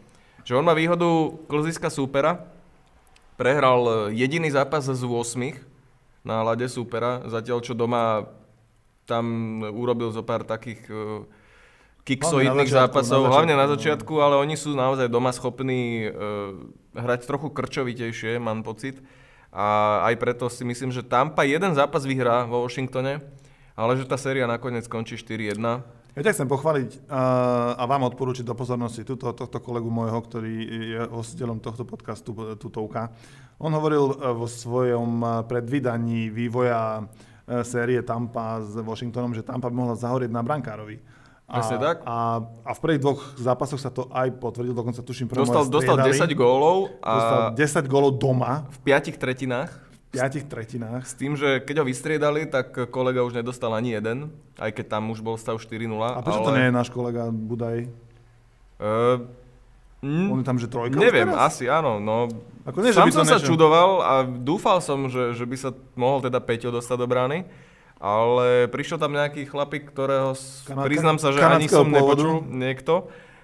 Že 0.48 0.62
on 0.62 0.64
má 0.64 0.72
výhodu 0.72 1.36
klziska 1.52 1.92
súpera, 1.92 2.48
prehral 3.36 4.08
jediný 4.16 4.48
zápas 4.48 4.88
z 4.88 5.04
8 5.04 5.60
na 6.24 6.40
lade 6.40 6.64
súpera, 6.72 7.20
zatiaľ 7.28 7.60
čo 7.60 7.76
doma 7.76 8.24
tam 9.06 9.24
urobil 9.62 10.10
zo 10.10 10.26
pár 10.26 10.42
takých 10.42 10.82
uh, 10.90 11.22
kiksoidných 12.06 12.70
Hlavne 12.70 12.70
na 12.70 12.70
začiatku, 12.70 12.94
zápasov, 12.94 13.22
na 13.22 13.30
hlavne 13.30 13.54
na 13.54 13.66
začiatku, 13.66 14.12
no. 14.14 14.22
ale 14.22 14.34
oni 14.38 14.54
sú 14.54 14.74
naozaj 14.78 15.10
doma 15.10 15.34
schopní 15.34 16.06
uh, 16.06 16.54
hrať 16.94 17.26
trochu 17.26 17.50
krčovitejšie, 17.50 18.38
mám 18.38 18.62
pocit. 18.62 19.02
A 19.50 19.98
aj 20.06 20.14
preto 20.20 20.46
si 20.46 20.62
myslím, 20.68 20.92
že 20.92 21.00
Tampa 21.00 21.46
jeden 21.46 21.72
zápas 21.72 22.04
vyhrá 22.04 22.44
vo 22.44 22.62
Washingtone, 22.62 23.24
ale 23.72 23.92
že 23.96 24.04
tá 24.04 24.20
séria 24.20 24.44
nakoniec 24.44 24.84
skončí 24.84 25.16
4-1. 25.16 25.56
Ja 26.16 26.24
ťa 26.24 26.32
chcem 26.32 26.48
pochváliť 26.48 26.90
uh, 27.12 27.76
a 27.76 27.84
vám 27.84 28.08
odporúčiť 28.08 28.46
do 28.46 28.56
pozornosti 28.56 29.04
túto, 29.04 29.28
tohto 29.36 29.60
kolegu 29.60 29.92
môjho, 29.92 30.16
ktorý 30.24 30.54
je 30.96 31.00
hostiteľom 31.12 31.60
tohto 31.60 31.84
podcastu, 31.84 32.32
e, 32.32 32.56
tutovka. 32.56 33.12
On 33.60 33.68
hovoril 33.68 34.16
vo 34.16 34.48
svojom 34.48 35.44
predvydaní 35.44 36.32
vývoja 36.32 37.04
série 37.62 38.02
Tampa 38.02 38.58
s 38.58 38.74
Washingtonom, 38.74 39.30
že 39.34 39.46
Tampa 39.46 39.70
by 39.70 39.76
mohla 39.76 39.94
zahorieť 39.94 40.30
na 40.30 40.42
brankárovi. 40.42 40.98
A, 41.46 41.62
Presne 41.62 41.78
tak. 41.78 41.96
A, 42.02 42.42
a 42.42 42.70
v 42.74 42.80
prvých 42.82 43.00
dvoch 43.06 43.22
zápasoch 43.38 43.78
sa 43.78 43.86
to 43.86 44.10
aj 44.10 44.34
potvrdil, 44.42 44.74
dokonca 44.74 44.98
tuším, 44.98 45.30
prvom 45.30 45.46
Dostal, 45.46 45.70
dostal 45.70 45.94
striedali. 46.02 46.34
10 46.34 46.34
gólov 46.34 46.78
Dostal 46.98 47.38
a 47.38 47.54
10 47.54 47.86
gólov 47.86 48.18
doma 48.18 48.66
v 48.66 48.78
piatich 48.82 49.14
tretinách. 49.14 49.70
v 49.70 50.06
piatich 50.10 50.42
tretinách. 50.50 51.06
S 51.06 51.14
tým, 51.14 51.38
že 51.38 51.62
keď 51.62 51.82
ho 51.82 51.84
vystriedali, 51.86 52.50
tak 52.50 52.90
kolega 52.90 53.22
už 53.22 53.38
nedostal 53.38 53.70
ani 53.78 53.94
jeden, 53.94 54.34
aj 54.58 54.74
keď 54.74 54.98
tam 54.98 55.14
už 55.14 55.22
bol 55.22 55.38
stav 55.38 55.54
4-0. 55.54 55.86
A 56.02 56.18
prečo 56.18 56.42
ale... 56.42 56.46
to 56.50 56.56
nie 56.58 56.66
je 56.66 56.72
náš 56.74 56.88
kolega 56.90 57.30
Budaj? 57.30 57.86
Uh, 58.82 59.30
mm, 60.06 60.28
On 60.28 60.38
je 60.38 60.46
tam, 60.46 60.56
že 60.56 60.66
trojka 60.66 60.94
neviem, 60.94 61.26
teraz? 61.26 61.50
asi 61.50 61.66
áno. 61.66 61.98
No, 61.98 62.30
Ako 62.62 62.78
nie, 62.78 62.90
Sám 62.90 63.10
som 63.10 63.22
sa 63.22 63.36
niečo- 63.36 63.48
čudoval 63.48 63.90
a 64.00 64.12
dúfal 64.22 64.78
som, 64.78 65.06
že, 65.06 65.32
že 65.32 65.42
by 65.42 65.56
sa 65.56 65.68
mohol 65.94 66.18
teda 66.20 66.38
Peťo 66.38 66.70
dostať 66.70 66.96
do 66.96 67.04
brány, 67.04 67.42
ale 67.96 68.66
prišiel 68.66 68.96
tam 68.96 69.10
nejaký 69.10 69.44
chlapík, 69.44 69.88
ktorého 69.88 70.34
Kanadka- 70.64 70.84
priznám 70.84 71.16
sa, 71.16 71.30
že 71.30 71.40
ani 71.40 71.66
som 71.66 71.84
pôvodu. 71.84 72.22
nepočul 72.22 72.34
niekto, 72.46 72.94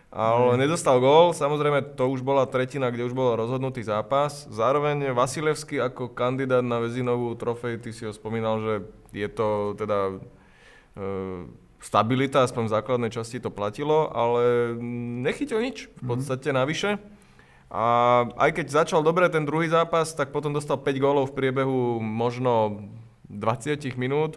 ale 0.09 0.59
nedostal 0.59 0.99
gól. 0.99 1.33
Samozrejme, 1.33 1.95
to 1.95 2.05
už 2.07 2.21
bola 2.21 2.45
tretina, 2.45 2.89
kde 2.89 3.03
už 3.03 3.13
bol 3.13 3.33
rozhodnutý 3.33 3.81
zápas. 3.81 4.45
Zároveň 4.47 5.09
Vasilevský 5.11 5.81
ako 5.81 6.11
kandidát 6.11 6.61
na 6.61 6.77
väzinovú 6.79 7.33
trofej, 7.33 7.79
ty 7.79 7.91
si 7.91 8.03
ho 8.03 8.13
spomínal, 8.13 8.61
že 8.61 8.73
je 9.11 9.25
to 9.27 9.49
teda 9.75 10.21
e, 10.93 11.05
stabilita, 11.83 12.47
aspoň 12.47 12.71
v 12.71 12.75
základnej 12.79 13.11
časti 13.11 13.43
to 13.43 13.51
platilo, 13.51 14.09
ale 14.15 14.73
nechytil 15.27 15.59
nič 15.59 15.91
v 15.99 16.03
podstate 16.07 16.55
navyše. 16.55 17.03
A 17.73 17.85
aj 18.37 18.63
keď 18.63 18.67
začal 18.85 19.01
dobre 19.01 19.27
ten 19.33 19.49
druhý 19.49 19.67
zápas, 19.67 20.13
tak 20.13 20.31
potom 20.31 20.53
dostal 20.53 20.77
5 20.79 21.03
gólov 21.03 21.33
v 21.33 21.37
priebehu 21.41 21.99
možno 21.99 22.85
20 23.33 23.97
minút. 23.97 24.37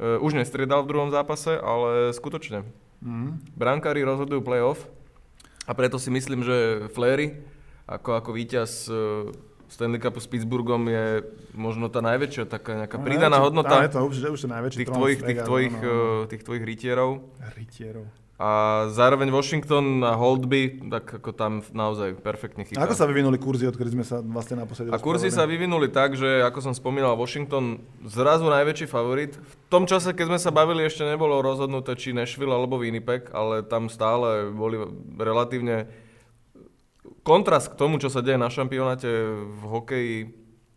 E, 0.00 0.16
už 0.16 0.32
nestriedal 0.32 0.82
v 0.82 0.90
druhom 0.90 1.10
zápase, 1.12 1.60
ale 1.60 2.16
skutočne. 2.16 2.64
Mhm. 3.04 3.54
Brankári 3.54 4.00
rozhodujú 4.00 4.40
playoff 4.40 4.88
a 5.68 5.76
preto 5.76 6.00
si 6.00 6.08
myslím, 6.08 6.40
že 6.40 6.88
Flery 6.90 7.44
ako, 7.84 8.10
ako 8.16 8.30
víťaz 8.32 8.88
e, 8.88 8.94
Stanley 9.70 9.96
Cupu 9.96 10.18
s 10.18 10.26
Pittsburghom 10.26 10.82
je 10.84 11.22
možno 11.52 11.86
tá 11.86 12.02
najväčšia 12.02 12.44
taká 12.44 12.74
nejaká 12.76 12.96
No, 12.96 13.06
pridaná 13.06 13.30
najväčší- 13.30 13.44
hodnota 13.46 13.70
Tá, 13.70 13.86
je 13.86 13.90
to 13.90 14.00
už, 14.02 14.16
už 14.28 14.40
najväčší 14.50 14.76
tých 14.76 14.90
tvojich, 14.90 15.20
tých 15.20 15.40
tvojich, 15.40 15.74
áno. 15.76 16.24
e, 16.24 16.28
tých 16.28 16.42
tvojich 16.42 16.64
rytierov. 16.64 17.10
Rytierov. 17.54 18.04
A 18.36 18.50
zároveň 18.88 19.28
Washington 19.28 20.00
a 20.00 20.16
Holdby, 20.16 20.88
tak 20.88 21.20
ako 21.20 21.30
tam 21.30 21.60
naozaj 21.70 22.16
perfektne 22.16 22.64
chytá. 22.64 22.80
Ako 22.80 22.96
sa 22.96 23.04
vyvinuli 23.04 23.36
kurzy, 23.36 23.68
odkedy 23.68 23.92
sme 23.92 24.00
sa 24.00 24.18
vlastne 24.18 24.56
naposledy 24.56 24.88
A 24.88 24.96
kurzy 24.96 25.28
sa 25.28 25.44
vyvinuli 25.44 25.86
tak, 25.86 26.16
že 26.16 26.40
ako 26.40 26.58
som 26.62 26.72
spomínal, 26.72 27.14
Washington 27.14 27.78
zrazu 28.02 28.48
najväčší 28.48 28.88
favorit. 28.88 29.36
V 29.36 29.54
tom 29.68 29.84
čase, 29.84 30.10
keď 30.10 30.24
sme 30.26 30.40
sa 30.40 30.48
bavili, 30.48 30.82
ešte 30.82 31.04
nebolo 31.04 31.36
rozhodnuté, 31.38 31.92
či 31.94 32.10
Nashville 32.10 32.48
alebo 32.50 32.74
Winnipeg, 32.74 33.28
ale 33.30 33.60
tam 33.60 33.86
stále 33.86 34.48
boli 34.48 34.80
relatívne 35.14 35.84
kontrast 37.22 37.72
k 37.72 37.78
tomu, 37.78 38.00
čo 38.00 38.08
sa 38.08 38.24
deje 38.24 38.40
na 38.40 38.48
šampionáte 38.48 39.08
v 39.36 39.62
hokeji, 39.66 40.16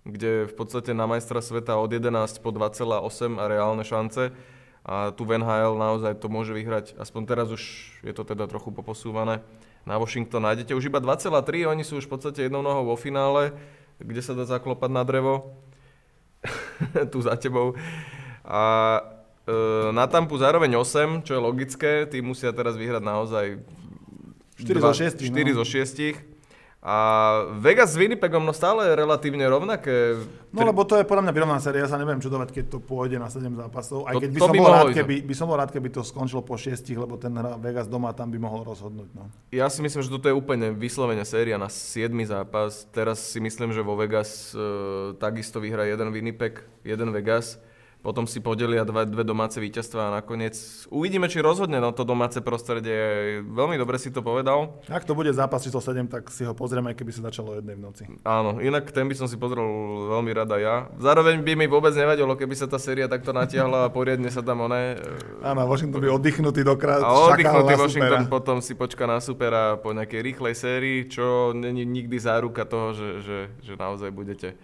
kde 0.03 0.51
v 0.51 0.53
podstate 0.53 0.91
na 0.91 1.07
majstra 1.07 1.39
sveta 1.39 1.79
od 1.79 1.87
11 1.87 2.11
po 2.43 2.51
2,8 2.51 3.39
a 3.39 3.43
reálne 3.47 3.83
šance. 3.87 4.35
A 4.83 5.15
tu 5.15 5.23
v 5.23 5.39
NHL 5.39 5.79
naozaj 5.79 6.19
to 6.19 6.27
môže 6.27 6.51
vyhrať, 6.51 6.99
aspoň 6.99 7.21
teraz 7.23 7.47
už 7.47 7.63
je 8.03 8.11
to 8.11 8.27
teda 8.27 8.51
trochu 8.51 8.67
poposúvané. 8.75 9.39
Na 9.87 9.95
Washington 9.95 10.43
nájdete 10.43 10.75
už 10.75 10.91
iba 10.91 10.99
2,3, 10.99 11.71
oni 11.71 11.87
sú 11.87 12.03
už 12.03 12.11
v 12.11 12.19
podstate 12.19 12.39
jednou 12.47 12.59
nohou 12.59 12.91
vo 12.91 12.99
finále, 12.99 13.55
kde 14.03 14.19
sa 14.19 14.35
dá 14.35 14.43
zaklopať 14.43 14.91
na 14.91 15.07
drevo. 15.07 15.55
tu 17.11 17.23
za 17.23 17.39
tebou. 17.39 17.79
A 18.43 18.63
e, 19.47 19.51
na 19.95 20.03
Tampu 20.11 20.35
zároveň 20.35 20.75
8, 20.75 21.23
čo 21.23 21.31
je 21.35 21.39
logické, 21.39 22.03
tí 22.03 22.19
musia 22.19 22.51
teraz 22.51 22.75
vyhrať 22.75 23.03
naozaj 23.03 23.45
4 24.59 24.83
dva- 24.83 24.91
zo 24.91 24.99
6, 24.99 25.23
4 25.23 25.31
no. 25.31 25.63
zo 25.63 25.65
6. 25.65 26.32
A 26.83 26.95
Vegas 27.63 27.95
s 27.95 27.97
Winnipegom 27.97 28.43
no 28.43 28.51
stále 28.51 28.91
relatívne 28.91 29.47
rovnaké. 29.47 30.19
No 30.51 30.67
lebo 30.67 30.83
to 30.83 30.99
je 30.99 31.07
podľa 31.07 31.23
mňa 31.23 31.33
vyrovnaná 31.33 31.61
séria, 31.63 31.87
ja 31.87 31.87
sa 31.87 31.95
neviem 31.95 32.19
čudovať, 32.19 32.51
keď 32.51 32.65
to 32.75 32.83
pôjde 32.83 33.23
na 33.23 33.31
7 33.31 33.55
zápasov. 33.55 34.03
Aj 34.03 34.11
To- 34.11 34.19
keď 34.19 34.31
by, 34.35 34.39
som 34.43 34.51
by 34.51 34.59
bol 34.59 34.67
rád, 34.67 34.91
keby, 34.91 35.15
by 35.23 35.33
som 35.33 35.45
bol 35.47 35.55
rád, 35.55 35.71
keby 35.71 35.87
to 35.95 36.03
skončilo 36.03 36.43
po 36.43 36.59
6, 36.59 36.83
lebo 36.99 37.15
ten 37.15 37.31
hra 37.31 37.55
Vegas 37.55 37.87
doma 37.87 38.11
tam 38.11 38.35
by 38.35 38.35
mohol 38.35 38.67
rozhodnúť. 38.67 39.15
No. 39.15 39.31
Ja 39.55 39.71
si 39.71 39.79
myslím, 39.79 40.03
že 40.03 40.11
toto 40.11 40.27
je 40.27 40.35
úplne 40.35 40.75
vyslovene 40.75 41.23
séria 41.23 41.55
na 41.55 41.71
7 41.71 42.11
zápas. 42.27 42.83
Teraz 42.91 43.31
si 43.31 43.39
myslím, 43.39 43.71
že 43.71 43.79
vo 43.79 43.95
Vegas 43.95 44.51
e, 44.51 45.15
takisto 45.23 45.63
vyhrá 45.63 45.87
jeden 45.87 46.11
Winnipeg, 46.11 46.67
jeden 46.83 47.15
Vegas. 47.15 47.63
Potom 48.03 48.27
si 48.27 48.43
podelia 48.43 48.83
dve, 48.83 49.07
dve 49.07 49.23
domáce 49.23 49.63
víťazstva 49.63 50.11
a 50.11 50.13
nakoniec 50.19 50.59
uvidíme, 50.91 51.31
či 51.31 51.39
rozhodne 51.39 51.79
no, 51.79 51.95
to 51.95 52.03
domáce 52.03 52.35
prostredie. 52.43 53.39
Veľmi 53.47 53.79
dobre 53.79 53.95
si 53.95 54.11
to 54.11 54.19
povedal. 54.19 54.75
Ak 54.91 55.07
to 55.07 55.15
bude 55.15 55.31
zápas 55.31 55.63
číslo 55.63 55.79
7, 55.79 56.11
tak 56.11 56.27
si 56.27 56.43
ho 56.43 56.51
pozrieme, 56.51 56.91
keby 56.91 57.15
sa 57.15 57.31
začalo 57.31 57.55
jednej 57.55 57.79
v 57.79 57.81
noci. 57.87 58.03
Áno, 58.27 58.59
inak 58.59 58.91
ten 58.91 59.07
by 59.07 59.15
som 59.15 59.31
si 59.31 59.39
pozrel 59.39 59.63
veľmi 60.19 60.35
rada 60.35 60.59
ja. 60.59 60.91
Zároveň 60.99 61.47
by 61.47 61.55
mi 61.55 61.65
vôbec 61.71 61.95
nevadilo, 61.95 62.35
keby 62.35 62.51
sa 62.59 62.67
tá 62.67 62.75
séria 62.75 63.07
takto 63.07 63.31
natiahla 63.31 63.87
a 63.87 63.89
poriadne 63.89 64.27
sa 64.27 64.43
tam 64.43 64.67
oné... 64.67 64.99
e, 64.99 65.47
Áno, 65.47 65.63
Washington 65.63 66.03
by 66.03 66.11
oddychnutý 66.11 66.67
dokrát. 66.67 66.99
A 66.99 67.31
oddychnutý 67.31 67.79
Washington 67.79 68.27
potom 68.27 68.59
si 68.59 68.75
počka 68.75 69.07
na 69.07 69.23
supera 69.23 69.79
po 69.79 69.95
nejakej 69.95 70.19
rýchlej 70.19 70.53
sérii, 70.59 71.07
čo 71.07 71.55
není 71.55 71.87
nikdy 71.87 72.19
záruka 72.19 72.67
toho, 72.67 72.91
že, 72.91 73.09
že, 73.23 73.39
že 73.63 73.73
naozaj 73.79 74.11
budete 74.11 74.59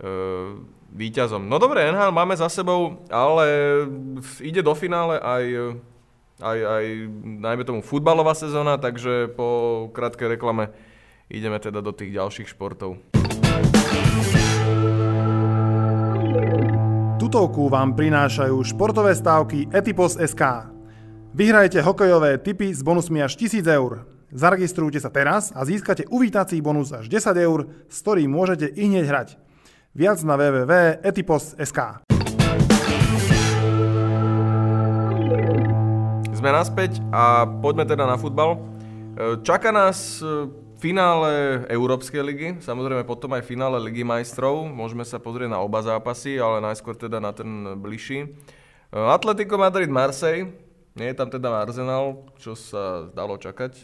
uh, 0.00 0.56
víťazom. 0.92 1.48
No 1.48 1.56
dobre, 1.56 1.88
NHL 1.88 2.12
máme 2.12 2.36
za 2.36 2.52
sebou, 2.52 3.00
ale 3.08 3.46
ide 4.44 4.60
do 4.60 4.76
finále 4.76 5.16
aj, 5.16 5.44
aj, 6.44 6.58
aj 6.60 6.84
najmä 7.40 7.62
tomu 7.64 7.80
futbalová 7.80 8.36
sezóna, 8.36 8.76
takže 8.76 9.32
po 9.32 9.88
krátkej 9.96 10.36
reklame 10.36 10.68
ideme 11.32 11.56
teda 11.56 11.80
do 11.80 11.96
tých 11.96 12.12
ďalších 12.12 12.52
športov. 12.52 13.00
Tutovku 17.16 17.72
vám 17.72 17.96
prinášajú 17.96 18.60
športové 18.60 19.16
stávky 19.16 19.72
Etipos.sk. 19.72 20.42
Vyhrajte 21.32 21.80
hokejové 21.80 22.36
tipy 22.36 22.76
s 22.76 22.84
bonusmi 22.84 23.24
až 23.24 23.40
1000 23.40 23.64
eur. 23.72 24.04
Zaregistrujte 24.32 25.00
sa 25.00 25.08
teraz 25.08 25.48
a 25.56 25.64
získate 25.64 26.04
uvítací 26.12 26.60
bonus 26.60 26.92
až 26.92 27.08
10 27.08 27.32
eur, 27.40 27.72
s 27.88 27.96
ktorým 28.04 28.28
môžete 28.28 28.68
i 28.68 28.84
hneď 28.84 29.04
hrať. 29.08 29.28
Viac 29.92 30.24
na 30.24 30.40
www.etipos.sk 30.40 32.08
Sme 36.32 36.48
naspäť 36.48 36.96
a 37.12 37.44
poďme 37.44 37.84
teda 37.84 38.08
na 38.08 38.16
futbal. 38.16 38.56
E, 38.56 38.58
Čaká 39.44 39.68
nás 39.68 40.24
e, 40.24 40.48
finále 40.80 41.68
Európskej 41.68 42.24
ligy, 42.24 42.48
samozrejme 42.64 43.04
potom 43.04 43.36
aj 43.36 43.44
finále 43.44 43.76
Ligy 43.84 44.00
majstrov. 44.00 44.64
Môžeme 44.64 45.04
sa 45.04 45.20
pozrieť 45.20 45.52
na 45.52 45.60
oba 45.60 45.84
zápasy, 45.84 46.40
ale 46.40 46.64
najskôr 46.64 46.96
teda 46.96 47.20
na 47.20 47.36
ten 47.36 47.76
bližší. 47.76 48.24
E, 48.24 48.96
Atletico 48.96 49.60
Madrid 49.60 49.92
Marseille, 49.92 50.56
nie 50.96 51.12
je 51.12 51.16
tam 51.20 51.28
teda 51.28 51.68
Arsenal, 51.68 52.32
čo 52.40 52.56
sa 52.56 53.12
dalo 53.12 53.36
čakať. 53.36 53.76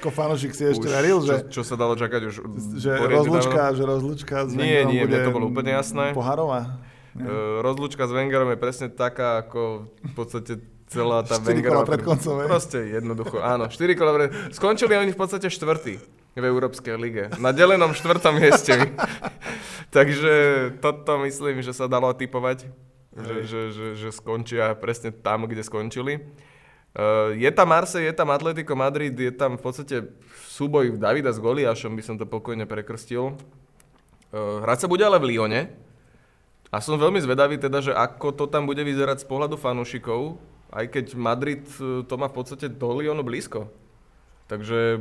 Ako 0.00 0.08
fanošik 0.10 0.52
si 0.52 0.66
ešte 0.66 0.88
veril, 0.90 1.22
že, 1.22 1.46
čo, 1.48 1.60
čo 1.60 1.62
sa 1.62 1.74
dalo 1.78 1.94
čakať 1.94 2.20
už 2.26 2.34
že 2.76 2.90
rozlučka, 2.98 3.62
že 3.72 3.82
rozlučka 3.86 4.36
s 4.46 4.50
Nie, 4.52 4.82
nie, 4.84 5.06
bude 5.06 5.22
to 5.22 5.30
bolo 5.30 5.48
úplne 5.48 5.72
jasné. 5.72 6.10
Poharová. 6.12 6.82
E, 7.12 7.60
Rozlúčka 7.60 8.08
s 8.08 8.12
Wengerom 8.12 8.48
je 8.50 8.58
presne 8.58 8.88
taká, 8.88 9.44
ako 9.44 9.92
v 10.00 10.12
podstate 10.16 10.52
celá 10.88 11.20
tá 11.20 11.36
4 11.36 11.44
kola 11.44 11.48
Wengerová 11.52 11.82
pred 11.84 12.00
pr- 12.00 12.08
koncom? 12.08 12.34
Proste 12.48 12.78
jednoducho, 12.88 13.36
áno. 13.44 13.68
4 13.68 13.98
kola 14.00 14.10
pred... 14.16 14.28
Skončili 14.56 14.96
oni 14.96 15.12
v 15.12 15.18
podstate 15.20 15.52
štvrtý 15.52 16.00
v 16.32 16.44
Európskej 16.48 16.96
lige. 16.96 17.24
Na 17.36 17.52
delenom 17.52 17.92
štvrtom 17.92 18.40
mieste. 18.40 18.72
Takže 19.96 20.32
toto 20.80 21.20
myslím, 21.28 21.60
že 21.60 21.76
sa 21.76 21.84
dalo 21.84 22.08
typovať, 22.16 22.64
že, 23.12 23.34
že, 23.44 23.60
že, 23.76 23.86
že 24.00 24.08
skončia 24.08 24.72
presne 24.72 25.12
tam, 25.12 25.44
kde 25.44 25.60
skončili. 25.60 26.24
Uh, 26.92 27.32
je 27.40 27.48
tam 27.48 27.72
Marseille, 27.72 28.04
je 28.04 28.12
tam 28.12 28.28
Atletico 28.28 28.76
Madrid, 28.76 29.16
je 29.16 29.32
tam 29.32 29.56
v 29.56 29.62
podstate 29.64 30.12
súboj 30.52 31.00
Davida 31.00 31.32
s 31.32 31.40
Goliášom, 31.40 31.96
by 31.96 32.04
som 32.04 32.20
to 32.20 32.28
pokojne 32.28 32.68
prekrstil. 32.68 33.32
Uh, 34.28 34.60
hrať 34.60 34.84
sa 34.84 34.90
bude 34.92 35.00
ale 35.00 35.16
v 35.16 35.32
Lyone. 35.32 35.72
A 36.68 36.84
som 36.84 37.00
veľmi 37.00 37.20
zvedavý 37.20 37.56
teda, 37.56 37.80
že 37.80 37.92
ako 37.96 38.36
to 38.36 38.44
tam 38.44 38.68
bude 38.68 38.84
vyzerať 38.84 39.24
z 39.24 39.28
pohľadu 39.28 39.56
fanúšikov, 39.56 40.36
aj 40.68 40.84
keď 40.92 41.06
Madrid 41.16 41.64
uh, 41.80 42.04
to 42.04 42.14
má 42.20 42.28
v 42.28 42.36
podstate 42.36 42.68
do 42.68 42.88
Lyonu 42.92 43.24
blízko. 43.24 43.72
Takže, 44.52 45.00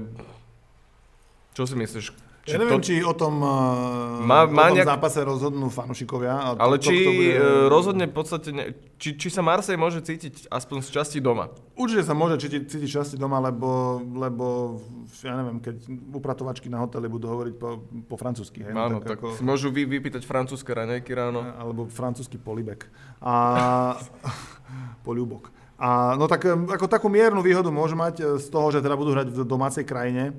čo 1.52 1.68
si 1.68 1.76
myslíš? 1.76 2.31
Ja 2.42 2.58
neviem, 2.58 2.82
či 2.82 3.00
o 3.00 3.14
tom, 3.14 3.38
uh, 3.38 4.18
Má- 4.20 4.50
má 4.50 4.66
o 4.66 4.74
tom 4.74 4.82
nejak- 4.82 4.90
zápase 4.90 5.22
rozhodnú 5.22 5.70
fanúšikovia. 5.70 6.58
to- 6.58 6.60
Ale 6.60 6.76
to, 6.76 6.84
či 6.84 6.94
kto 6.96 7.12
bude- 7.12 7.38
e, 7.38 7.70
rozhodne 7.70 8.06
v 8.06 8.16
podstate, 8.16 8.50
ne, 8.50 8.64
či, 8.98 9.14
či 9.14 9.30
sa 9.30 9.40
Marseille 9.40 9.78
môže 9.78 10.02
cítiť 10.02 10.50
aspoň 10.50 10.78
z 10.82 10.90
časti 10.90 11.20
doma? 11.20 11.54
Určite 11.76 12.02
sa 12.02 12.12
môže 12.12 12.42
cítiť, 12.42 12.66
cítiť 12.66 12.90
časti 12.92 13.16
doma, 13.16 13.38
lebo, 13.38 14.02
lebo 14.10 14.78
ja 15.22 15.38
neviem, 15.38 15.62
keď 15.62 15.86
upratovačky 16.12 16.66
na 16.66 16.82
hoteli 16.82 17.06
budú 17.06 17.30
hovoriť 17.30 17.54
po, 17.56 17.78
po 18.10 18.16
francúzsky. 18.18 18.66
Hej, 18.66 18.74
no 18.74 18.90
Áno, 18.90 18.98
tak, 19.00 19.22
ako- 19.22 19.38
si 19.38 19.46
môžu 19.46 19.70
vy, 19.70 19.86
vypýtať 19.86 20.26
francúzske 20.26 20.74
raňajky 20.74 21.14
ráno. 21.14 21.46
alebo 21.46 21.86
francúzsky 21.86 22.42
polibek. 22.42 22.90
A 23.22 24.02
poliubok. 25.06 25.54
A, 25.78 26.14
no 26.14 26.26
tak 26.26 26.46
ako 26.46 26.86
takú 26.86 27.06
miernu 27.06 27.42
výhodu 27.42 27.70
môže 27.70 27.94
mať 27.94 28.16
e, 28.18 28.26
z 28.38 28.48
toho, 28.50 28.70
že 28.70 28.82
teda 28.82 28.94
budú 28.94 29.14
hrať 29.14 29.30
v 29.30 29.42
domácej 29.42 29.82
krajine. 29.82 30.34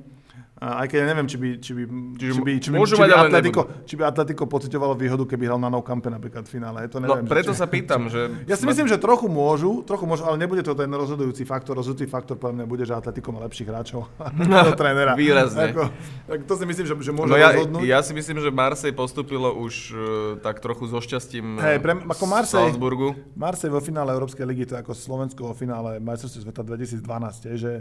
Aj 0.62 0.86
keď 0.86 0.96
ja 0.96 1.06
neviem, 1.08 1.26
či 1.26 1.36
by, 1.36 1.48
či 1.58 1.70
by, 1.72 1.82
Čiže 2.14 2.30
či 2.30 2.40
by, 2.40 2.52
či 2.54 2.68
by, 2.70 2.76
či 2.78 2.94
by, 2.94 3.10
Atletico, 3.10 3.60
či 3.82 3.94
by 3.94 4.02
Atletico 4.04 4.42
pocitovalo 4.46 4.94
výhodu, 4.94 5.26
keby 5.26 5.44
hral 5.44 5.58
na 5.58 5.66
Nou 5.66 5.82
Campe 5.82 6.06
napríklad 6.06 6.46
v 6.46 6.50
finále. 6.52 6.86
To 6.86 6.96
No 6.96 7.10
neviem, 7.10 7.26
preto 7.26 7.50
že, 7.50 7.58
sa 7.58 7.66
pýtam, 7.66 8.06
že... 8.06 8.30
Ja 8.46 8.54
si 8.54 8.62
myslím, 8.62 8.86
že 8.86 8.94
trochu 8.94 9.26
môžu, 9.26 9.82
trochu 9.82 10.04
môžu, 10.04 10.22
ale 10.22 10.38
nebude 10.38 10.60
to 10.60 10.70
ten 10.72 10.86
rozhodujúci 10.86 11.42
faktor. 11.42 11.74
Rozhodujúci 11.74 12.06
faktor 12.06 12.38
podľa 12.38 12.62
mňa 12.62 12.66
bude, 12.68 12.84
že 12.84 12.94
Atletico 12.94 13.28
má 13.28 13.42
lepších 13.42 13.66
hráčov 13.66 14.06
do 14.68 14.72
trénera. 14.72 15.12
Výrazne. 15.12 15.74
Ako, 15.74 15.90
tak 16.24 16.38
to 16.46 16.54
si 16.54 16.64
myslím, 16.64 16.86
že, 16.86 16.94
že 17.00 17.10
môže 17.10 17.26
No 17.26 17.36
ja, 17.36 17.50
rozhodnúť. 17.50 17.82
ja 17.82 17.98
si 17.98 18.12
myslím, 18.12 18.38
že 18.38 18.50
Marseille 18.50 18.94
postupilo 18.94 19.50
už 19.52 19.74
uh, 19.90 19.98
tak 20.38 20.62
trochu 20.62 20.86
so 20.86 20.96
šťastím 20.96 21.58
Hej, 21.58 21.82
pre- 21.82 22.06
ako 22.06 22.24
Marseille- 22.24 22.70
Salzburgu. 22.70 23.18
Marseille 23.34 23.68
vo 23.68 23.80
finále 23.80 24.12
Európskej 24.12 24.44
ligy, 24.44 24.62
to 24.64 24.74
je 24.74 24.80
ako 24.80 24.92
Slovensko 24.92 25.42
vo 25.44 25.54
finále 25.54 25.98
majstrovstiev 25.98 26.44
sveta 26.44 26.62
2012, 26.62 27.02
je, 27.44 27.54
že 27.58 27.72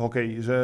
hokej, 0.00 0.40
že, 0.40 0.58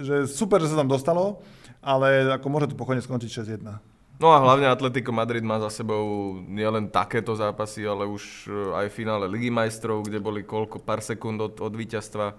že 0.00 0.14
super, 0.30 0.62
že 0.62 0.70
sa 0.70 0.78
tam 0.78 0.88
dostalo, 0.88 1.42
ale 1.82 2.30
ako 2.30 2.46
môže 2.46 2.70
to 2.70 2.78
pokojne 2.78 3.02
skončiť 3.02 3.30
6-1. 3.58 3.96
No 4.16 4.32
a 4.32 4.40
hlavne 4.40 4.72
Atletico 4.72 5.12
Madrid 5.12 5.44
má 5.44 5.60
za 5.60 5.68
sebou 5.68 6.38
nielen 6.48 6.88
takéto 6.88 7.36
zápasy, 7.36 7.84
ale 7.84 8.08
už 8.08 8.48
uh, 8.48 8.80
aj 8.80 8.88
v 8.88 8.96
finále 9.04 9.28
Ligy 9.28 9.52
majstrov, 9.52 10.08
kde 10.08 10.24
boli 10.24 10.40
koľko, 10.40 10.80
pár 10.80 11.04
sekúnd 11.04 11.36
od, 11.36 11.60
od 11.60 11.72
víťazstva. 11.76 12.32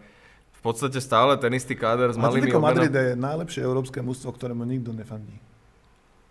V 0.57 0.61
podstate 0.65 0.97
stále 0.97 1.37
ten 1.37 1.53
istý 1.53 1.77
káder 1.77 2.09
s 2.09 2.17
malými 2.17 2.49
Atletico 2.49 2.57
Madrid 2.57 2.89
je 2.89 3.13
najlepšie 3.13 3.61
európske 3.61 4.01
mužstvo, 4.01 4.33
ktorému 4.33 4.65
nikto 4.65 4.89
nefandí. 4.89 5.37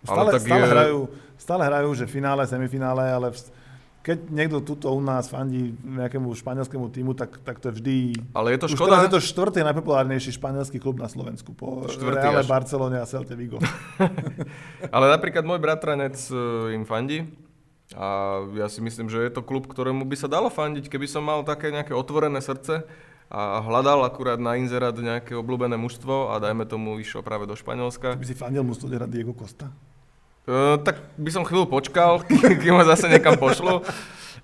Ale 0.03 0.27
Stále, 0.27 0.29
tak 0.35 0.41
stále, 0.43 0.59
je- 0.59 0.73
hrajú, 0.75 0.99
stále 1.39 1.63
hrajú, 1.63 1.89
že 1.95 2.05
finále, 2.11 2.43
semifinále, 2.43 3.07
ale 3.07 3.27
v, 3.31 3.37
keď 4.07 4.31
niekto 4.31 4.63
tuto 4.63 4.95
u 4.95 5.03
nás 5.03 5.27
fandí 5.27 5.75
nejakému 5.83 6.31
španielskému 6.31 6.87
týmu, 6.95 7.11
tak, 7.11 7.43
tak 7.43 7.59
to 7.59 7.67
je 7.67 7.73
vždy... 7.75 7.95
Ale 8.31 8.55
je 8.55 8.59
to 8.63 8.67
Už 8.71 8.79
škoda. 8.79 8.87
teraz 8.87 9.03
je 9.03 9.13
to 9.19 9.21
štvrtý 9.35 9.59
najpopulárnejší 9.67 10.31
španielský 10.39 10.79
klub 10.79 10.95
na 10.95 11.11
Slovensku 11.11 11.51
po 11.51 11.83
Štvrtý 11.91 12.23
Reále, 12.23 12.39
až. 12.39 12.47
Barcelone 12.47 13.03
a 13.03 13.05
Celte 13.05 13.35
Vigo. 13.35 13.59
Ale 14.95 15.11
napríklad 15.11 15.43
môj 15.43 15.59
bratranec 15.59 16.15
uh, 16.31 16.71
im 16.71 16.87
fandí. 16.87 17.27
A 17.99 18.39
ja 18.55 18.71
si 18.71 18.79
myslím, 18.79 19.11
že 19.11 19.27
je 19.27 19.31
to 19.31 19.43
klub, 19.43 19.67
ktorému 19.67 20.07
by 20.07 20.15
sa 20.15 20.31
dalo 20.31 20.47
fandiť, 20.47 20.87
keby 20.87 21.07
som 21.07 21.27
mal 21.27 21.43
také 21.43 21.75
nejaké 21.75 21.91
otvorené 21.91 22.39
srdce 22.39 22.87
a 23.27 23.59
hľadal 23.59 24.07
akurát 24.07 24.39
na 24.39 24.55
inzerát 24.55 24.95
nejaké 24.95 25.35
obľúbené 25.35 25.75
mužstvo 25.75 26.31
a 26.31 26.39
dajme 26.39 26.63
tomu 26.63 26.95
išiel 26.95 27.27
práve 27.27 27.43
do 27.43 27.59
Španielska. 27.59 28.15
By 28.15 28.27
si 28.27 28.39
fandil 28.39 28.63
mu 28.63 28.71
studia 28.71 29.03
Diego 29.03 29.35
Costa? 29.35 29.67
Uh, 30.47 30.79
tak 30.79 31.03
by 31.19 31.27
som 31.27 31.43
chvíľu 31.43 31.67
počkal, 31.67 32.23
kým 32.63 32.79
ho 32.79 32.83
zase 32.87 33.11
niekam 33.11 33.35
pošlo. 33.35 33.83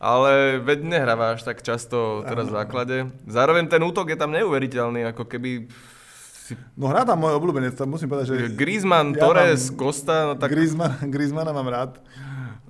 Ale 0.03 0.59
veď 0.59 0.83
nehráva 0.83 1.31
až 1.31 1.47
tak 1.47 1.63
často 1.63 2.27
teraz 2.27 2.51
v 2.51 2.59
základe. 2.59 2.95
Zároveň 3.23 3.71
ten 3.71 3.79
útok 3.79 4.11
je 4.11 4.19
tam 4.19 4.35
neuveriteľný, 4.35 5.07
ako 5.15 5.23
keby 5.23 5.71
si 6.43 6.59
No 6.75 6.91
hrá 6.91 7.07
tam 7.07 7.23
môj 7.23 7.39
obľúbenec, 7.39 7.71
to 7.71 7.87
musím 7.87 8.11
povedať, 8.11 8.35
že 8.35 8.51
Griezmann, 8.51 9.15
Ja 9.15 9.23
Torres, 9.23 9.71
mám- 9.71 9.79
Costa, 9.79 10.15
no 10.27 10.33
tak 10.35 10.51
Griezmann, 10.51 10.99
Griezmana 11.07 11.55
mám 11.55 11.71
rád. 11.71 12.03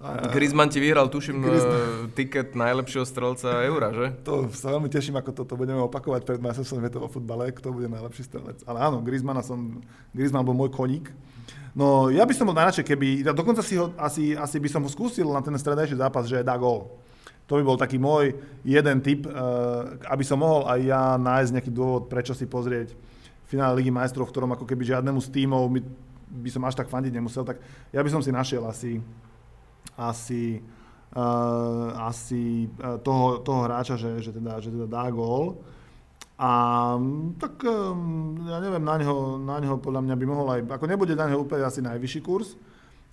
A 0.04 0.30
Griezmann 0.30 0.70
ti 0.70 0.78
vyhral, 0.78 1.10
tuším, 1.10 1.42
Griezmann. 1.42 1.74
uh, 1.74 2.12
tiket 2.14 2.54
najlepšieho 2.54 3.08
strelca 3.08 3.66
Eura, 3.66 3.90
že? 3.96 4.14
to 4.28 4.46
sa 4.54 4.70
veľmi 4.70 4.94
teším, 4.94 5.18
ako 5.18 5.34
toto 5.34 5.58
budeme 5.58 5.82
opakovať 5.82 6.22
pred 6.28 6.38
majstrovstvom 6.38 6.86
sveta 6.86 7.02
vo 7.02 7.10
futbale, 7.10 7.50
kto 7.50 7.74
bude 7.74 7.90
najlepší 7.90 8.30
strelec. 8.30 8.62
Ale 8.70 8.78
áno, 8.78 9.02
Griezmana 9.02 9.42
som, 9.42 9.82
Griezmann 10.14 10.46
bol 10.46 10.54
môj 10.54 10.70
koník. 10.70 11.10
No 11.74 12.14
ja 12.14 12.22
by 12.22 12.34
som 12.38 12.46
bol 12.46 12.54
najradšej, 12.54 12.86
keby, 12.86 13.08
dokonca 13.34 13.66
si 13.66 13.82
ho, 13.82 13.90
asi, 13.98 14.38
asi 14.38 14.58
by 14.62 14.70
som 14.70 14.86
ho 14.86 14.90
skúsil 14.90 15.26
na 15.34 15.42
ten 15.42 15.58
stredajší 15.58 15.98
zápas, 15.98 16.30
že 16.30 16.46
dá 16.46 16.54
gól. 16.54 17.02
To 17.50 17.58
by 17.60 17.64
bol 17.66 17.78
taký 17.82 17.98
môj 17.98 18.38
jeden 18.62 19.02
tip, 19.02 19.26
uh, 19.26 19.98
aby 20.08 20.24
som 20.24 20.40
mohol 20.40 20.70
aj 20.70 20.80
ja 20.86 21.04
nájsť 21.18 21.52
nejaký 21.58 21.72
dôvod, 21.74 22.08
prečo 22.08 22.38
si 22.38 22.46
pozrieť 22.46 22.94
finále 23.50 23.82
Ligy 23.82 23.92
majstrov, 23.92 24.30
v 24.30 24.34
ktorom 24.34 24.54
ako 24.54 24.66
keby 24.70 24.86
žiadnemu 24.86 25.20
z 25.20 25.30
tímov 25.34 25.64
by, 25.74 25.80
by 26.46 26.50
som 26.54 26.64
až 26.64 26.78
tak 26.78 26.88
fandiť 26.94 27.12
nemusel, 27.12 27.44
tak 27.44 27.60
ja 27.90 28.00
by 28.00 28.10
som 28.10 28.22
si 28.22 28.32
našiel 28.32 28.64
asi, 28.70 29.02
asi, 29.98 30.62
uh, 31.18 31.90
asi 32.06 32.70
uh, 32.80 33.02
toho, 33.02 33.42
toho 33.42 33.66
hráča, 33.66 33.98
že, 33.98 34.22
že, 34.22 34.32
teda, 34.32 34.62
že 34.62 34.70
teda 34.70 34.88
dá 34.88 35.10
gól. 35.10 35.58
A 36.44 36.50
mm, 37.00 37.40
tak 37.40 37.64
um, 37.64 38.36
ja 38.44 38.60
neviem, 38.60 38.84
na 38.84 39.00
neho, 39.00 39.40
na 39.40 39.64
neho 39.64 39.80
podľa 39.80 40.04
mňa 40.04 40.16
by 40.20 40.26
mohol 40.28 40.48
aj, 40.52 40.62
ako 40.76 40.86
nebude 40.92 41.16
na 41.16 41.32
neho 41.32 41.40
úplne 41.40 41.64
asi 41.64 41.80
najvyšší 41.80 42.20
kurz, 42.20 42.60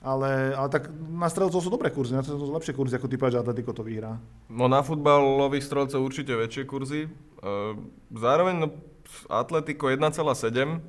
ale, 0.02 0.50
ale 0.50 0.66
tak 0.66 0.90
na 0.90 1.30
strelcov 1.30 1.62
sú 1.62 1.70
dobré 1.70 1.94
kurzy, 1.94 2.10
na 2.10 2.26
strelcov 2.26 2.50
sú 2.50 2.54
lepšie 2.58 2.74
kurzy, 2.74 2.98
ako 2.98 3.06
ty 3.06 3.14
povedal, 3.14 3.38
že 3.38 3.42
Atletico 3.46 3.70
to 3.70 3.86
vyhrá. 3.86 4.18
No 4.50 4.66
na 4.66 4.82
futbalových 4.82 5.62
strelcov 5.62 6.02
určite 6.02 6.34
väčšie 6.34 6.66
kurzy. 6.66 7.06
Uh, 7.38 7.78
zároveň 8.10 8.66
no, 8.66 8.68
Atletico 9.30 9.86
1,7, 9.86 10.82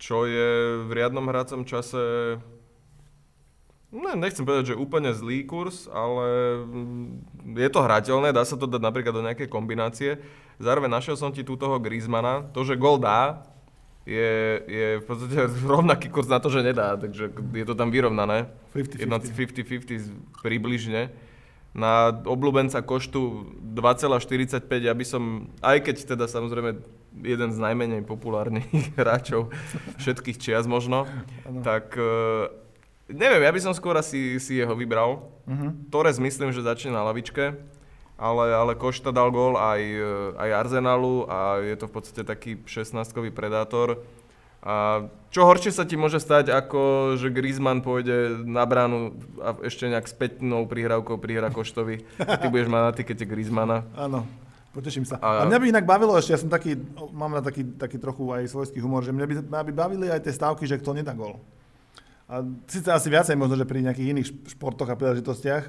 čo 0.00 0.24
je 0.24 0.80
v 0.80 0.90
riadnom 0.96 1.28
hracom 1.28 1.68
čase 1.68 2.40
Ne, 3.86 4.18
nechcem 4.18 4.42
povedať, 4.42 4.74
že 4.74 4.82
úplne 4.82 5.14
zlý 5.14 5.46
kurz, 5.46 5.86
ale 5.88 6.58
mm, 6.68 7.54
je 7.54 7.68
to 7.70 7.80
hrateľné, 7.80 8.34
dá 8.34 8.42
sa 8.42 8.58
to 8.58 8.66
dať 8.66 8.82
napríklad 8.82 9.14
do 9.14 9.24
nejakej 9.24 9.48
kombinácie. 9.48 10.20
Zároveň 10.56 10.88
našiel 10.88 11.16
som 11.20 11.32
ti 11.32 11.44
tu 11.44 11.56
toho 11.56 11.76
Griezmana. 11.76 12.48
To, 12.56 12.64
že 12.64 12.80
gol 12.80 12.96
dá, 12.96 13.44
je, 14.06 14.62
je 14.70 14.88
v 15.02 15.04
podstate 15.04 15.36
rovnaký 15.74 16.08
kurz 16.08 16.30
na 16.30 16.38
to, 16.38 16.48
že 16.48 16.62
nedá, 16.62 16.94
takže 16.94 17.34
je 17.34 17.66
to 17.66 17.74
tam 17.74 17.90
vyrovnané. 17.90 18.46
50-50. 18.72 19.02
Jedno 19.02 19.18
50-50 19.18 20.40
približne. 20.40 21.10
Na 21.76 22.08
obľúbenca 22.08 22.80
koštu 22.80 23.52
2,45, 23.76 24.64
ja 24.80 24.96
by 24.96 25.04
som, 25.04 25.52
aj 25.60 25.84
keď 25.84 26.16
teda 26.16 26.24
samozrejme 26.24 26.80
jeden 27.20 27.50
z 27.52 27.58
najmenej 27.60 28.00
populárnych 28.08 28.64
hráčov 29.00 29.52
všetkých 30.00 30.40
čias 30.40 30.64
možno, 30.64 31.04
Áno. 31.44 31.60
tak 31.60 31.92
e, 32.00 32.48
neviem, 33.12 33.44
ja 33.44 33.52
by 33.52 33.60
som 33.60 33.72
skôr 33.76 33.92
asi 33.96 34.40
si 34.40 34.56
jeho 34.56 34.72
vybral. 34.72 35.28
Uh-huh. 35.44 35.76
Torres 35.92 36.16
myslím, 36.16 36.48
že 36.48 36.64
začne 36.64 36.96
na 36.96 37.04
lavičke, 37.04 37.60
ale, 38.16 38.50
ale 38.50 38.72
Košta 38.74 39.08
dal 39.08 39.28
gól 39.28 39.54
aj, 39.54 39.80
e, 39.80 40.04
aj 40.34 40.50
Arsenalu 40.58 41.24
a 41.24 41.38
je 41.60 41.74
to 41.74 41.84
v 41.84 41.92
podstate 41.92 42.22
taký 42.22 42.58
16-kový 42.62 43.28
predátor. 43.28 44.00
A 44.60 45.06
čo 45.30 45.44
horšie 45.44 45.70
sa 45.70 45.84
ti 45.84 45.94
môže 45.94 46.16
stať, 46.16 46.50
ako 46.50 46.80
že 47.14 47.30
Griezmann 47.30 47.80
pôjde 47.80 48.42
na 48.42 48.66
bránu 48.66 49.14
a 49.38 49.54
ešte 49.62 49.86
nejak 49.86 50.04
spätnou 50.04 50.64
prihrávkou 50.64 51.16
prihra 51.16 51.48
Koštovi. 51.48 52.02
A 52.18 52.34
ty 52.34 52.46
budeš 52.46 52.66
mať 52.66 52.82
na 52.82 52.92
tikete 52.92 53.22
Griezmana. 53.22 53.86
Áno, 53.94 54.26
poteším 54.72 55.06
sa. 55.06 55.20
A- 55.20 55.44
A, 55.44 55.46
mňa 55.46 55.58
by 55.60 55.66
inak 55.70 55.86
bavilo 55.86 56.16
ešte, 56.16 56.34
ja 56.34 56.40
som 56.40 56.48
taký, 56.48 56.74
mám 57.12 57.30
na 57.30 57.40
taký, 57.40 57.62
taký 57.70 57.94
trochu 57.96 58.26
aj 58.26 58.42
svojský 58.48 58.80
humor, 58.80 59.00
že 59.00 59.14
mňa 59.14 59.22
by, 59.22 59.34
mňa 59.46 59.62
by 59.62 59.72
bavili 59.72 60.06
aj 60.10 60.24
tie 60.24 60.34
stávky, 60.34 60.66
že 60.66 60.76
kto 60.76 60.98
nedá 60.98 61.14
gol. 61.14 61.38
A 62.26 62.42
síce 62.66 62.90
asi 62.90 63.06
viacej 63.06 63.38
možno, 63.38 63.54
že 63.54 63.62
pri 63.62 63.86
nejakých 63.86 64.08
iných 64.10 64.26
šp- 64.26 64.50
športoch 64.50 64.90
a 64.90 64.98
príležitostiach, 64.98 65.62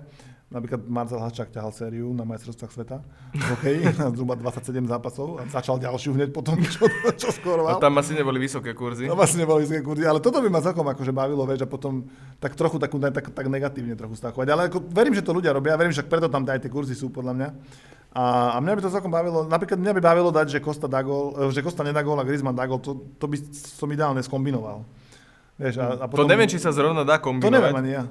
napríklad 0.48 0.80
Marcel 0.88 1.20
Haščák 1.20 1.52
ťahal 1.52 1.76
sériu 1.76 2.16
na 2.16 2.24
majstrovstvách 2.24 2.72
sveta 2.72 3.04
v 3.36 3.44
hokeji 3.52 3.80
na 4.00 4.08
zhruba 4.16 4.40
27 4.40 4.88
zápasov 4.88 5.28
a 5.40 5.48
začal 5.52 5.76
ďalšiu 5.76 6.16
hneď 6.16 6.30
potom, 6.32 6.56
čo, 6.74 6.88
čo 7.20 7.28
A 7.30 7.36
skoroval. 7.36 7.84
tam 7.84 8.00
asi 8.00 8.16
neboli 8.16 8.40
vysoké 8.40 8.72
kurzy. 8.72 9.12
No 9.12 9.20
vlastne 9.20 9.44
neboli 9.44 9.68
vysoké 9.68 9.84
kurzy, 9.84 10.08
ale 10.08 10.24
toto 10.24 10.40
by 10.40 10.48
ma 10.48 10.64
celkom 10.64 10.88
akože 10.88 11.12
bavilo, 11.12 11.44
vieš, 11.44 11.64
a 11.64 11.68
potom 11.68 12.08
tak 12.40 12.56
trochu 12.56 12.80
takú, 12.80 12.96
tak, 12.96 13.28
tak 13.28 13.46
negatívne 13.52 14.00
trochu 14.00 14.16
stavkovať. 14.16 14.48
Ale 14.48 14.62
ako, 14.72 14.88
verím, 14.88 15.20
že 15.20 15.24
to 15.24 15.36
ľudia 15.36 15.52
robia, 15.52 15.76
verím, 15.76 15.92
že 15.92 16.08
preto 16.08 16.32
tam 16.32 16.48
aj 16.48 16.64
tie 16.64 16.72
kurzy 16.72 16.96
sú 16.96 17.12
podľa 17.12 17.34
mňa. 17.36 17.50
A 18.18 18.24
A, 18.24 18.24
a 18.56 18.58
mňa 18.64 18.74
by 18.80 18.82
to 18.82 18.90
celkom 18.90 19.14
bavilo, 19.14 19.46
napríklad 19.46 19.78
mňa 19.78 19.94
by 19.94 20.02
bavilo 20.02 20.30
dať, 20.34 20.58
že 20.58 20.60
Costa, 20.64 20.90
dá 20.90 21.04
gól, 21.06 21.38
eh, 21.38 21.52
že 21.54 21.62
Costa 21.62 21.86
nedá 21.86 22.02
gól 22.02 22.18
a 22.18 22.26
Griezmann 22.26 22.56
dá 22.56 22.66
gól, 22.66 22.82
to, 22.82 22.98
to 23.20 23.30
by 23.30 23.38
som 23.54 23.86
ideálne 23.94 24.24
skombinoval. 24.26 24.82
Vieš, 25.60 25.76
a, 25.78 25.86
a 26.02 26.06
potom, 26.10 26.26
to 26.26 26.32
neviem, 26.32 26.50
či 26.50 26.58
sa 26.58 26.74
zrovna 26.74 27.06
dá 27.06 27.22
kombinovať. 27.22 27.46
To 27.46 27.54
neviem 27.54 27.78
ani 27.78 27.92
ja. 27.94 28.04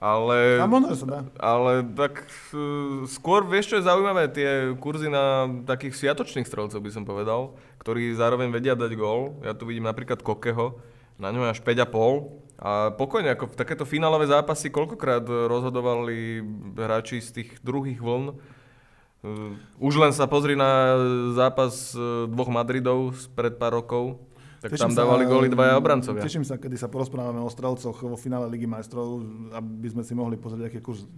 Ale, 0.00 0.56
a 0.56 0.64
možno 0.64 0.96
sa 0.96 1.04
dá. 1.04 1.20
Ale 1.36 1.84
tak 1.92 2.24
uh, 2.56 3.04
skôr 3.04 3.44
vieš, 3.44 3.68
čo 3.68 3.76
je 3.76 3.84
zaujímavé, 3.84 4.32
tie 4.32 4.72
kurzy 4.80 5.12
na 5.12 5.44
takých 5.68 5.92
sviatočných 5.92 6.48
strelcov 6.48 6.80
by 6.80 6.88
som 6.88 7.04
povedal, 7.04 7.52
ktorí 7.84 8.16
zároveň 8.16 8.48
vedia 8.48 8.72
dať 8.72 8.96
gól. 8.96 9.36
Ja 9.44 9.52
tu 9.52 9.68
vidím 9.68 9.84
napríklad 9.84 10.24
Kokeho, 10.24 10.80
na 11.20 11.28
ňom 11.28 11.44
je 11.44 11.52
až 11.52 11.60
5,5 11.60 11.92
a 12.64 12.96
pokojne, 12.96 13.36
ako 13.36 13.52
v 13.52 13.58
takéto 13.60 13.84
finálové 13.84 14.24
zápasy, 14.24 14.72
koľkokrát 14.72 15.24
rozhodovali 15.24 16.44
hráči 16.80 17.20
z 17.20 17.44
tých 17.44 17.50
druhých 17.60 18.00
vln. 18.00 18.40
Uh, 19.20 19.52
už 19.76 20.00
len 20.00 20.16
sa 20.16 20.24
pozri 20.24 20.56
na 20.56 20.96
zápas 21.36 21.92
uh, 21.92 22.24
dvoch 22.24 22.48
Madridov 22.48 23.12
pred 23.36 23.52
pár 23.52 23.84
rokov, 23.84 24.16
tak 24.60 24.76
teším 24.76 24.92
tam 24.92 25.08
dávali 25.08 25.24
góly 25.24 25.48
dvaja 25.48 25.80
obrancovia. 25.80 26.20
Teším 26.20 26.44
sa, 26.44 26.60
kedy 26.60 26.76
sa 26.76 26.92
porozprávame 26.92 27.40
o 27.40 27.48
strelcoch 27.48 27.96
vo 27.96 28.16
finále 28.20 28.44
Ligy 28.52 28.68
majstrov, 28.68 29.24
aby 29.56 29.88
sme 29.88 30.04
si 30.04 30.12
mohli 30.12 30.36
pozrieť, 30.36 30.68
aký 30.68 30.84
kurz 30.84 31.08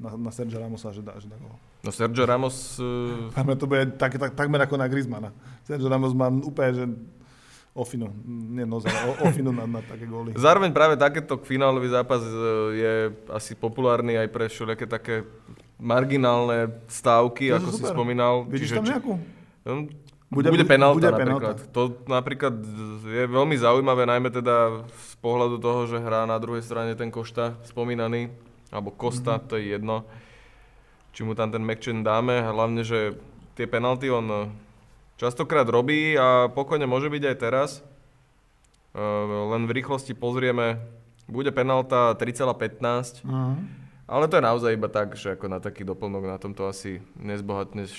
na, 0.00 0.16
na 0.16 0.30
Sergio 0.32 0.56
Ramosa, 0.56 0.90
že 0.96 1.04
dá, 1.04 1.12
že 1.20 1.28
dá 1.28 1.36
gól. 1.36 1.54
No 1.84 1.92
Sergio 1.92 2.24
Ramos... 2.24 2.56
Uh... 3.36 3.54
to 3.54 3.68
bude 3.68 4.00
tak, 4.00 4.16
tak, 4.16 4.32
takmer 4.32 4.64
ako 4.64 4.80
na 4.80 4.88
Griezmana. 4.88 5.30
Sergio 5.68 5.92
Ramos 5.92 6.16
má 6.16 6.32
úplne, 6.32 6.70
že 6.72 6.84
ofinu, 7.72 8.12
nie 8.26 8.68
noza, 8.68 8.92
ofinu 9.24 9.52
na, 9.52 9.64
na 9.64 9.80
také 9.80 10.04
góly. 10.04 10.36
Zároveň 10.40 10.72
práve 10.72 10.96
takéto 10.96 11.40
finálový 11.40 11.88
zápas 11.88 12.20
e, 12.20 12.32
je 12.76 12.92
asi 13.32 13.56
populárny 13.56 14.20
aj 14.20 14.28
pre 14.28 14.44
všelijaké 14.48 14.84
také 14.84 15.24
marginálne 15.80 16.68
stávky, 16.88 17.48
ako 17.52 17.68
si 17.72 17.82
spomínal. 17.84 18.44
Vidíš 18.44 18.76
tam 18.76 18.86
nejakú? 18.86 19.16
Bude, 20.32 20.48
bude 20.48 20.64
penálta 20.64 20.96
bude 20.96 21.12
napríklad. 21.12 21.60
Penálta. 21.60 21.76
To 21.76 21.82
napríklad 22.08 22.54
je 23.04 23.24
veľmi 23.28 23.52
zaujímavé, 23.60 24.08
najmä 24.08 24.32
teda 24.32 24.80
z 24.88 25.14
pohľadu 25.20 25.60
toho, 25.60 25.84
že 25.84 26.00
hrá 26.00 26.24
na 26.24 26.40
druhej 26.40 26.64
strane 26.64 26.96
ten 26.96 27.12
Košta 27.12 27.60
spomínaný, 27.68 28.32
alebo 28.72 28.96
Kosta, 28.96 29.36
mm-hmm. 29.36 29.48
to 29.52 29.60
je 29.60 29.76
jedno, 29.76 30.08
či 31.12 31.20
mu 31.28 31.36
tam 31.36 31.52
ten 31.52 31.60
McChen 31.60 32.00
dáme, 32.00 32.40
hlavne, 32.40 32.80
že 32.80 33.20
tie 33.60 33.68
penalty 33.68 34.08
on 34.08 34.56
častokrát 35.20 35.68
robí 35.68 36.16
a 36.16 36.48
pokojne 36.48 36.88
môže 36.88 37.12
byť 37.12 37.22
aj 37.28 37.36
teraz. 37.36 37.70
Len 39.52 39.68
v 39.68 39.72
rýchlosti 39.76 40.16
pozrieme, 40.16 40.80
bude 41.28 41.52
penalta 41.52 42.16
3,15, 42.16 43.20
mm-hmm. 43.28 43.54
ale 44.08 44.24
to 44.32 44.40
je 44.40 44.48
naozaj 44.48 44.70
iba 44.72 44.88
tak, 44.88 45.12
že 45.12 45.36
ako 45.36 45.52
na 45.52 45.60
taký 45.60 45.84
doplnok 45.84 46.24
na 46.24 46.40
tomto 46.40 46.64
asi 46.64 47.04
nezbohatneš 47.20 47.92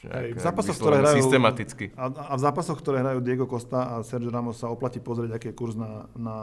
Hej, 0.00 0.32
v 0.32 0.40
zápasoch, 0.40 0.80
ktoré 0.80 1.04
hrajú, 1.04 1.20
systematicky. 1.20 1.92
A, 1.92 2.08
a 2.08 2.32
v 2.32 2.40
zápasoch, 2.40 2.80
ktoré 2.80 3.04
hrajú 3.04 3.20
Diego 3.20 3.44
Costa 3.44 3.84
a 3.84 3.94
Sergio 4.00 4.32
Ramos 4.32 4.56
sa 4.56 4.72
oplatí 4.72 4.96
pozrieť, 4.96 5.36
aký 5.36 5.52
je 5.52 5.56
kurz 5.60 5.76
na, 5.76 6.08
na, 6.16 6.36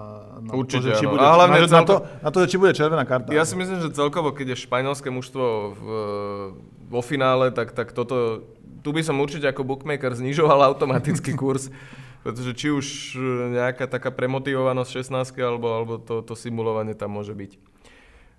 na 0.46 0.52
Určite, 0.54 0.94
to, 0.94 1.02
či 1.02 1.06
bude, 1.10 1.26
a 1.26 1.34
hlavne, 1.34 1.66
na, 1.66 1.66
celko... 1.66 1.74
na, 1.74 1.86
to, 1.90 1.96
na 2.22 2.30
to, 2.30 2.38
či 2.46 2.58
bude 2.62 2.74
červená 2.78 3.02
karta. 3.10 3.34
Ja 3.34 3.50
si 3.50 3.58
myslím, 3.58 3.82
že 3.82 3.90
celkovo, 3.98 4.30
keď 4.30 4.54
je 4.54 4.62
španielské 4.62 5.10
mužstvo 5.10 5.46
v, 5.74 5.86
vo 6.86 7.02
finále, 7.02 7.50
tak, 7.50 7.74
tak 7.74 7.98
toto, 7.98 8.46
tu 8.86 8.94
by 8.94 9.02
som 9.02 9.18
určite 9.18 9.50
ako 9.50 9.66
bookmaker 9.66 10.14
znižoval 10.14 10.62
automatický 10.62 11.34
kurz. 11.42 11.74
pretože 12.22 12.54
či 12.54 12.70
už 12.70 12.86
nejaká 13.58 13.90
taká 13.90 14.14
premotivovanosť 14.14 15.02
16 15.02 15.34
alebo, 15.42 15.68
alebo 15.74 15.94
to, 15.98 16.22
to 16.22 16.38
simulovanie 16.38 16.94
tam 16.94 17.10
môže 17.10 17.34
byť. 17.34 17.58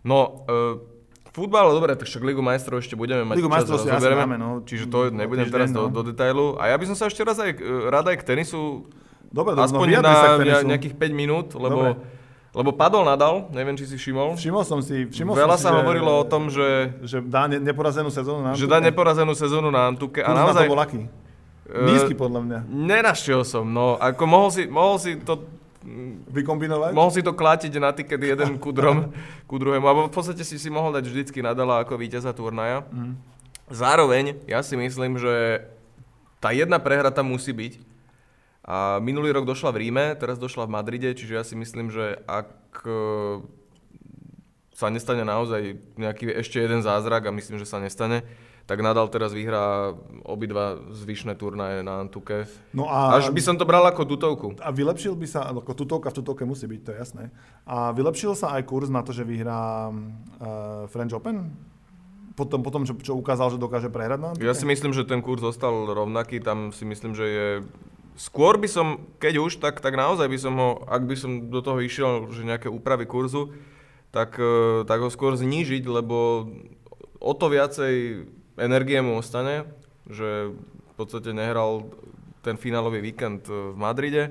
No, 0.07 0.46
uh, 0.46 0.97
Futbal, 1.38 1.70
dobre, 1.70 1.94
tak 1.94 2.11
však 2.11 2.22
Ligu 2.27 2.42
majstrov 2.42 2.83
ešte 2.83 2.98
budeme 2.98 3.22
mať 3.22 3.38
Ligu 3.38 3.46
majstrov 3.46 3.79
si 3.79 3.87
asi 3.87 4.11
máme, 4.11 4.35
no. 4.35 4.66
Čiže 4.66 4.90
to 4.90 5.14
nebudem 5.14 5.46
Týždeň, 5.46 5.55
teraz 5.55 5.68
no. 5.70 5.87
do, 5.87 6.03
do 6.03 6.11
detailu. 6.11 6.59
A 6.59 6.74
ja 6.74 6.77
by 6.77 6.85
som 6.90 6.96
sa 6.98 7.07
ešte 7.07 7.22
raz 7.22 7.38
aj, 7.38 7.55
rád 7.88 8.11
aj 8.11 8.16
k 8.18 8.24
tenisu, 8.35 8.90
dobre, 9.31 9.55
aspoň 9.55 9.87
no, 9.87 10.03
na 10.03 10.37
tenisu. 10.42 10.66
nejakých 10.66 10.94
5 10.98 11.14
minút, 11.14 11.46
lebo, 11.55 12.03
lebo 12.51 12.70
padol 12.74 13.07
Nadal, 13.07 13.46
neviem, 13.55 13.79
či 13.79 13.87
si 13.87 13.94
všimol. 13.94 14.35
Všimol 14.35 14.64
som 14.66 14.83
si. 14.83 15.07
Všimol 15.07 15.38
Veľa 15.38 15.57
som 15.57 15.62
sa 15.62 15.70
si, 15.70 15.79
hovorilo 15.79 16.11
že, 16.11 16.18
o 16.18 16.24
tom, 16.27 16.42
že... 16.51 16.66
Že 17.07 17.16
dá 17.31 17.46
ne, 17.46 17.62
neporazenú 17.62 18.11
sezónu 18.11 18.42
na 18.42 18.51
Antuke. 18.51 18.62
Že 18.64 18.66
dá 18.66 18.79
neporazenú 18.83 19.33
sezónu 19.38 19.68
na 19.70 19.83
Antuke. 19.87 20.20
a 20.27 20.31
naozaj, 20.35 20.66
na 20.66 20.68
to 20.68 20.72
bol 20.74 20.83
aký? 20.83 21.01
Nízky 21.68 22.16
podľa 22.16 22.40
mňa. 22.42 22.59
Nenašiel 22.66 23.44
som, 23.44 23.68
no. 23.68 24.01
Ako 24.01 24.24
mohol 24.24 24.48
si, 24.48 24.64
mohol 24.64 24.96
si 24.96 25.20
to 25.20 25.57
vykombinovať? 26.34 26.90
Mohol 26.94 27.12
si 27.14 27.22
to 27.22 27.32
klátiť 27.34 27.72
na 27.78 27.94
tiket 27.94 28.18
jeden 28.18 28.58
ku, 28.58 28.74
drom, 28.74 29.14
ku 29.46 29.56
druhému, 29.56 29.86
alebo 29.86 30.02
v 30.10 30.14
podstate 30.14 30.42
si 30.42 30.58
si 30.58 30.68
mohol 30.68 30.90
dať 30.94 31.04
vždycky 31.06 31.38
nadala 31.38 31.82
ako 31.82 31.94
víťaza 31.98 32.34
turnaja. 32.34 32.82
Mm. 32.90 33.14
Zároveň 33.68 34.40
ja 34.48 34.64
si 34.64 34.74
myslím, 34.74 35.20
že 35.20 35.64
tá 36.42 36.54
jedna 36.54 36.78
prehra 36.82 37.12
tam 37.14 37.30
musí 37.30 37.52
byť. 37.54 37.86
A 38.68 39.00
minulý 39.00 39.32
rok 39.32 39.48
došla 39.48 39.72
v 39.72 39.88
Ríme, 39.88 40.12
teraz 40.20 40.36
došla 40.36 40.68
v 40.68 40.74
Madride, 40.76 41.10
čiže 41.16 41.40
ja 41.40 41.44
si 41.44 41.56
myslím, 41.56 41.88
že 41.88 42.20
ak 42.28 42.84
e, 42.84 43.00
sa 44.76 44.92
nestane 44.92 45.24
naozaj 45.24 45.80
nejaký 45.96 46.28
ešte 46.36 46.60
jeden 46.60 46.84
zázrak 46.84 47.24
a 47.24 47.32
myslím, 47.32 47.56
že 47.56 47.64
sa 47.64 47.80
nestane, 47.80 48.28
tak 48.68 48.85
Nadal 48.85 49.09
teraz 49.09 49.33
vyhrá 49.33 49.96
obidva 50.28 50.76
zvyšné 50.92 51.40
turnaje 51.40 51.81
na 51.81 52.04
Antuke. 52.04 52.44
No 52.76 52.85
a, 52.85 53.16
Až 53.16 53.33
by 53.33 53.40
som 53.40 53.57
to 53.57 53.64
bral 53.64 53.81
ako 53.88 54.04
tutovku. 54.04 54.61
A 54.61 54.68
vylepšil 54.68 55.16
by 55.16 55.24
sa, 55.24 55.48
ako 55.48 55.72
tutovka 55.72 56.12
v 56.12 56.20
tutovke 56.20 56.44
musí 56.44 56.68
byť, 56.68 56.81
to 56.85 56.90
je 56.92 56.98
jasné. 57.00 57.24
A 57.64 57.96
vylepšil 57.96 58.37
sa 58.37 58.61
aj 58.61 58.68
kurz 58.68 58.92
na 58.92 59.00
to, 59.00 59.16
že 59.16 59.24
vyhrá 59.24 59.88
uh, 59.88 60.85
French 60.92 61.16
Open? 61.16 61.48
Potom, 62.37 62.61
potom 62.61 62.85
čo, 62.85 62.92
čo 63.00 63.16
ukázal, 63.16 63.57
že 63.57 63.59
dokáže 63.59 63.88
prehrať 63.88 64.20
na 64.20 64.28
Antuke? 64.37 64.44
Ja 64.44 64.52
si 64.52 64.68
myslím, 64.68 64.92
že 64.92 65.09
ten 65.09 65.24
kurz 65.24 65.40
zostal 65.40 65.72
rovnaký, 65.88 66.44
tam 66.44 66.68
si 66.76 66.85
myslím, 66.85 67.16
že 67.16 67.24
je 67.24 67.48
Skôr 68.18 68.59
by 68.59 68.66
som, 68.66 69.07
keď 69.22 69.38
už, 69.38 69.62
tak, 69.62 69.78
tak 69.78 69.94
naozaj 69.94 70.26
by 70.26 70.38
som 70.42 70.54
ho, 70.59 70.83
ak 70.90 71.07
by 71.07 71.14
som 71.14 71.54
do 71.54 71.62
toho 71.62 71.78
išiel, 71.78 72.26
že 72.35 72.42
nejaké 72.42 72.66
úpravy 72.66 73.07
kurzu, 73.07 73.54
tak, 74.11 74.35
eh, 74.42 74.83
tak 74.90 74.98
ho 74.98 75.07
skôr 75.07 75.38
znížiť, 75.38 75.87
lebo 75.87 76.50
o 77.22 77.33
to 77.38 77.46
viacej 77.46 78.26
energie 78.58 79.00
mu 79.00 79.18
ostane, 79.18 79.64
že 80.06 80.52
v 80.54 80.94
podstate 80.98 81.30
nehral 81.30 81.86
ten 82.42 82.58
finálový 82.58 83.02
víkend 83.02 83.46
e, 83.46 83.74
v 83.74 83.76
Madride, 83.76 84.24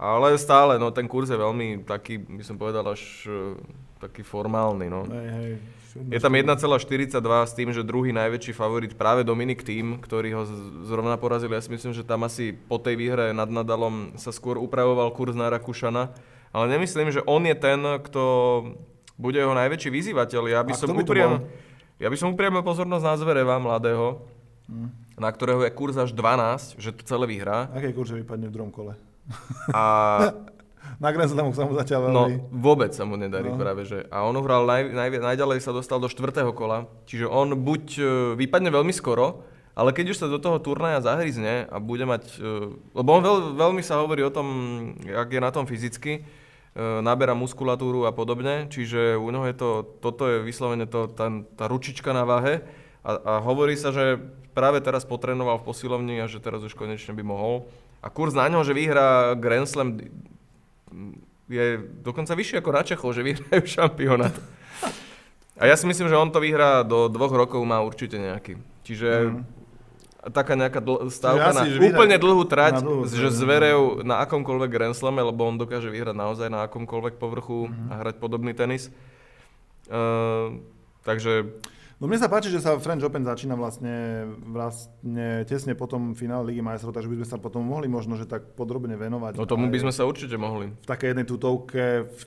ale 0.00 0.34
stále, 0.34 0.80
no 0.82 0.90
ten 0.90 1.06
kurz 1.06 1.30
je 1.30 1.38
veľmi 1.38 1.86
taký, 1.86 2.18
by 2.18 2.44
som 2.44 2.56
povedal, 2.58 2.84
až 2.90 3.28
e, 3.28 3.56
taký 4.02 4.26
formálny, 4.26 4.90
no. 4.90 5.06
Hej, 5.06 5.30
hej. 5.30 5.52
Je 5.92 6.20
tam 6.24 6.32
1,42 6.32 7.20
s 7.20 7.52
tým, 7.52 7.68
že 7.68 7.84
druhý 7.84 8.16
najväčší 8.16 8.56
favorit 8.56 8.96
práve 8.96 9.28
Dominik 9.28 9.60
Tým, 9.60 10.00
ktorý 10.00 10.40
ho 10.40 10.42
zrovna 10.88 11.20
porazil. 11.20 11.52
Ja 11.52 11.60
si 11.60 11.68
myslím, 11.68 11.92
že 11.92 12.00
tam 12.00 12.24
asi 12.24 12.56
po 12.56 12.80
tej 12.80 12.96
výhre 12.96 13.36
nad 13.36 13.52
Nadalom 13.52 14.16
sa 14.16 14.32
skôr 14.32 14.56
upravoval 14.56 15.12
kurz 15.12 15.36
na 15.36 15.52
Rakušana. 15.52 16.08
Ale 16.48 16.64
nemyslím, 16.72 17.12
že 17.12 17.20
on 17.28 17.44
je 17.44 17.52
ten, 17.52 17.80
kto 18.08 18.24
bude 19.20 19.36
jeho 19.36 19.52
najväčší 19.52 19.92
vyzývateľ. 19.92 20.42
Ja 20.48 20.64
by 20.64 20.72
A 20.72 20.80
som 20.80 20.96
upriam... 20.96 21.44
Ja 22.02 22.10
by 22.10 22.18
som 22.18 22.34
upriamil 22.34 22.66
pozornosť 22.66 23.04
na 23.06 23.14
Zvereva, 23.14 23.62
mladého, 23.62 24.26
mm. 24.66 25.14
na 25.22 25.30
ktorého 25.30 25.62
je 25.62 25.70
kurz 25.70 25.94
až 25.94 26.10
12, 26.10 26.74
že 26.82 26.90
to 26.90 27.06
celé 27.06 27.30
vyhrá. 27.30 27.70
Aké 27.70 27.94
kurz 27.94 28.10
vypadne 28.10 28.50
v 28.50 28.54
druhom 28.58 28.74
kole? 28.74 28.98
A... 29.70 29.82
na 31.02 31.14
Grand 31.14 31.30
Slamu 31.30 31.54
sa 31.54 31.62
mu 31.62 31.78
zatiaľ 31.78 32.10
No, 32.10 32.26
vôbec 32.50 32.90
sa 32.90 33.06
mu 33.06 33.14
nedarí 33.14 33.54
no. 33.54 33.54
práve, 33.54 33.86
že. 33.86 34.02
A 34.10 34.26
on 34.26 34.34
hral 34.34 34.66
naj, 34.66 34.90
naj, 34.90 35.08
najďalej 35.22 35.62
sa 35.62 35.70
dostal 35.70 36.02
do 36.02 36.10
štvrtého 36.10 36.50
kola, 36.50 36.90
čiže 37.06 37.30
on 37.30 37.54
buď 37.54 37.84
e, 37.94 38.02
vypadne 38.34 38.74
veľmi 38.74 38.90
skoro, 38.90 39.46
ale 39.78 39.94
keď 39.94 40.10
už 40.10 40.18
sa 40.18 40.26
do 40.26 40.42
toho 40.42 40.58
turnaja 40.58 41.06
zahryzne 41.06 41.70
a 41.70 41.78
bude 41.78 42.02
mať, 42.02 42.34
e, 42.42 42.74
lebo 42.98 43.08
on 43.14 43.22
veľ, 43.22 43.36
veľmi 43.54 43.82
sa 43.86 44.02
hovorí 44.02 44.26
o 44.26 44.34
tom, 44.34 44.46
jak 45.06 45.30
je 45.30 45.38
na 45.38 45.54
tom 45.54 45.70
fyzicky, 45.70 46.26
naberá 46.76 47.36
muskulatúru 47.36 48.08
a 48.08 48.16
podobne, 48.16 48.64
čiže 48.72 49.20
u 49.20 49.28
neho 49.28 49.44
je 49.44 49.56
to, 49.56 49.70
toto 50.00 50.24
je 50.24 50.40
vyslovene 50.40 50.88
to, 50.88 51.04
tá, 51.04 51.28
tá 51.52 51.68
ručička 51.68 52.16
na 52.16 52.24
váhe 52.24 52.64
a, 53.04 53.10
a 53.12 53.32
hovorí 53.44 53.76
sa, 53.76 53.92
že 53.92 54.16
práve 54.56 54.80
teraz 54.80 55.04
potrénoval 55.04 55.60
v 55.60 55.68
posilovni 55.68 56.16
a 56.24 56.28
že 56.28 56.40
teraz 56.40 56.64
už 56.64 56.72
konečne 56.72 57.12
by 57.12 57.20
mohol. 57.20 57.68
A 58.00 58.08
kurz 58.08 58.32
na 58.32 58.48
ňo, 58.48 58.64
že 58.64 58.72
vyhrá 58.72 59.36
Grand 59.36 59.68
Slam 59.68 60.00
je 61.52 61.66
dokonca 62.00 62.32
vyšší 62.32 62.64
ako 62.64 62.70
na 62.72 62.82
Čechov, 62.82 63.10
že 63.12 63.22
vyhrajú 63.24 63.64
šampionát. 63.68 64.32
A 65.60 65.68
ja 65.68 65.76
si 65.76 65.84
myslím, 65.84 66.08
že 66.08 66.16
on 66.16 66.32
to 66.32 66.40
vyhrá 66.40 66.80
do 66.82 67.12
dvoch 67.12 67.36
rokov, 67.36 67.60
má 67.68 67.84
určite 67.84 68.16
nejaký. 68.16 68.56
Čiže 68.82 69.08
mm 69.28 69.61
taká 70.30 70.54
nejaká 70.54 70.78
dl- 70.78 71.10
stávka 71.10 71.50
na 71.50 71.66
úplne 71.66 72.14
dlhú 72.14 72.46
trať, 72.46 72.78
na 72.78 72.86
dlhú, 72.86 73.10
že 73.10 73.28
zverejú 73.34 74.06
na 74.06 74.22
akomkoľvek 74.22 74.70
Grand 74.70 74.94
Slame, 74.94 75.18
lebo 75.18 75.42
on 75.42 75.58
dokáže 75.58 75.90
vyhrať 75.90 76.14
naozaj 76.14 76.46
na 76.46 76.70
akomkoľvek 76.70 77.18
povrchu 77.18 77.66
mm-hmm. 77.66 77.90
a 77.90 77.94
hrať 78.06 78.14
podobný 78.22 78.54
tenis. 78.54 78.94
Uh, 79.90 80.62
takže... 81.02 81.58
No 81.98 82.10
mne 82.10 82.18
sa 82.18 82.26
páči, 82.26 82.50
že 82.50 82.58
sa 82.58 82.78
French 82.82 83.02
Open 83.06 83.22
začína 83.22 83.54
vlastne, 83.54 84.26
vlastne 84.42 85.46
tesne 85.46 85.78
po 85.78 85.86
tom 85.86 86.18
finále 86.18 86.50
Ligy 86.50 86.62
majstrov, 86.62 86.90
takže 86.90 87.06
by 87.06 87.22
sme 87.22 87.28
sa 87.30 87.38
potom 87.38 87.62
mohli 87.62 87.86
možno, 87.86 88.18
že 88.18 88.26
tak 88.26 88.58
podrobne 88.58 88.98
venovať. 88.98 89.38
No 89.38 89.46
tomu 89.46 89.70
by 89.70 89.78
sme 89.86 89.94
sa 89.94 90.02
určite 90.02 90.34
mohli. 90.34 90.74
V 90.82 90.86
takej 90.86 91.14
jednej 91.14 91.26
tutovke, 91.26 92.10
v 92.10 92.22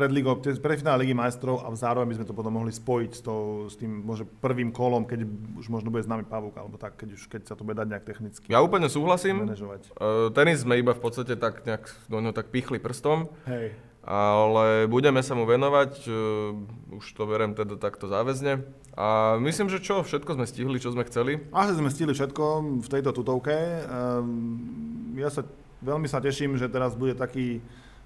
pred, 0.00 0.08
ligou, 0.08 0.32
pred 0.40 0.80
finále 0.80 1.04
Ligy 1.04 1.12
majstrov 1.12 1.60
a 1.60 1.68
zároveň 1.76 2.08
by 2.08 2.16
sme 2.16 2.26
to 2.26 2.32
potom 2.32 2.56
mohli 2.56 2.72
spojiť 2.72 3.10
s, 3.12 3.20
tou, 3.20 3.68
s 3.68 3.76
tým 3.76 4.00
možno 4.00 4.24
prvým 4.40 4.72
kolom, 4.72 5.04
keď 5.04 5.28
už 5.60 5.68
možno 5.68 5.92
bude 5.92 6.08
nami 6.08 6.24
Pavúk, 6.24 6.56
alebo 6.56 6.80
tak, 6.80 6.96
keď, 6.96 7.20
už, 7.20 7.28
keď 7.28 7.42
sa 7.44 7.54
to 7.54 7.68
bude 7.68 7.76
dať 7.76 7.84
nejak 7.84 8.04
technicky 8.08 8.48
Ja 8.48 8.64
úplne 8.64 8.88
súhlasím. 8.88 9.44
manažovať. 9.44 9.92
Uh, 9.92 10.32
tenis 10.32 10.64
sme 10.64 10.80
iba 10.80 10.96
v 10.96 11.02
podstate 11.04 11.36
tak 11.36 11.68
nejak 11.68 11.84
do 12.08 12.16
ňoho 12.16 12.32
tak 12.32 12.48
pichli 12.48 12.80
prstom, 12.80 13.28
Hej. 13.44 13.76
ale 14.00 14.88
budeme 14.88 15.20
sa 15.20 15.36
mu 15.36 15.44
venovať, 15.44 15.92
uh, 16.08 16.96
už 16.96 17.04
to 17.12 17.28
berem 17.28 17.52
teda 17.52 17.76
takto 17.76 18.08
záväzne. 18.08 18.64
A 18.96 19.36
myslím, 19.38 19.68
že 19.68 19.78
čo, 19.78 20.00
všetko 20.00 20.34
sme 20.34 20.48
stihli, 20.48 20.80
čo 20.80 20.90
sme 20.90 21.04
chceli. 21.04 21.44
Asi 21.52 21.76
sme 21.76 21.92
stihli 21.92 22.16
všetko 22.16 22.44
v 22.80 22.88
tejto 22.88 23.12
tutovke. 23.12 23.54
Ehm, 23.54 25.14
Ja 25.14 25.28
sa 25.28 25.44
veľmi 25.80 26.06
sa 26.06 26.20
teším, 26.20 26.54
že 26.54 26.66
teraz 26.66 26.92
bude 26.94 27.14
taký, 27.14 27.60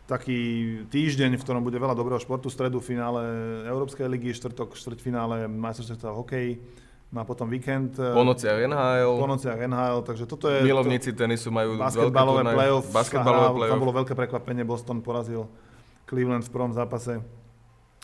taký 0.04 0.38
týždeň, 0.92 1.40
v 1.40 1.42
ktorom 1.44 1.64
bude 1.64 1.80
veľa 1.80 1.96
dobrého 1.96 2.20
športu, 2.20 2.52
stredu 2.52 2.80
finále 2.84 3.24
Európskej 3.64 4.04
ligy, 4.04 4.36
štvrtok, 4.36 4.76
štvrťfinále 4.76 5.48
majstrovstva 5.48 6.12
hokej, 6.12 6.60
no 7.08 7.18
a 7.20 7.24
potom 7.24 7.48
víkend. 7.48 7.96
Po 7.96 8.24
nociach 8.24 8.60
NHL, 8.68 9.16
po 9.16 9.28
nociach 9.28 9.58
NHL, 9.64 10.04
takže 10.04 10.24
toto 10.28 10.52
je... 10.52 10.60
milovníci 10.60 11.16
tenisu 11.16 11.48
majú 11.48 11.80
basketbalové 11.80 12.42
playoff, 12.52 12.84
basketbalové 12.92 13.48
playoff. 13.56 13.72
Tam 13.72 13.80
bolo 13.80 13.94
veľké 14.04 14.12
prekvapenie, 14.12 14.62
Boston 14.68 15.00
porazil 15.00 15.48
Cleveland 16.04 16.44
v 16.44 16.52
prvom 16.52 16.72
zápase. 16.76 17.24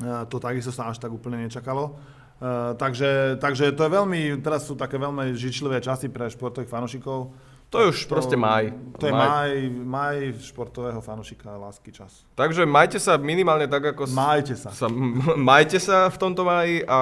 E, 0.00 0.08
To 0.32 0.36
takisto 0.40 0.72
sa 0.72 0.88
až 0.88 0.96
tak 0.96 1.12
úplne 1.12 1.44
nečakalo. 1.44 2.00
E, 2.40 2.74
takže, 2.74 3.37
takže 3.37 3.76
to 3.76 3.85
je 3.85 3.90
veľmi, 3.92 4.20
teraz 4.40 4.64
sú 4.64 4.72
také 4.72 4.96
veľmi 4.96 5.37
žičlivé 5.37 5.85
časy 5.85 6.09
pre 6.09 6.33
športových 6.33 6.72
fanúšikov. 6.72 7.37
To 7.70 7.79
je 7.79 7.87
už 7.94 8.11
proste 8.11 8.35
maj. 8.35 8.74
To 8.98 9.07
je 9.07 9.14
Maj. 9.14 9.50
maj, 9.87 10.16
športového 10.42 10.98
fanúšika, 10.98 11.55
lásky 11.55 11.94
čas. 11.94 12.26
Takže 12.35 12.66
majte 12.66 12.98
sa 12.98 13.14
minimálne 13.14 13.70
tak, 13.70 13.94
ako 13.94 14.11
Majte 14.11 14.59
sa. 14.59 14.74
sa, 14.74 14.90
majte 15.53 15.79
sa 15.79 16.11
v 16.11 16.16
tomto 16.18 16.42
maji 16.42 16.83
a 16.83 16.98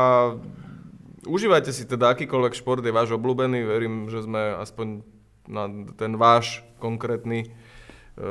užívajte 1.25 1.73
si 1.73 1.89
teda 1.89 2.13
akýkoľvek 2.13 2.53
šport 2.53 2.85
je 2.85 2.93
váš 2.93 3.17
obľúbený. 3.17 3.65
Verím, 3.65 3.95
že 4.13 4.21
sme 4.29 4.61
aspoň 4.61 5.01
na 5.49 5.73
ten 5.97 6.21
váš 6.21 6.61
konkrétny 6.77 7.49
e, 7.49 8.29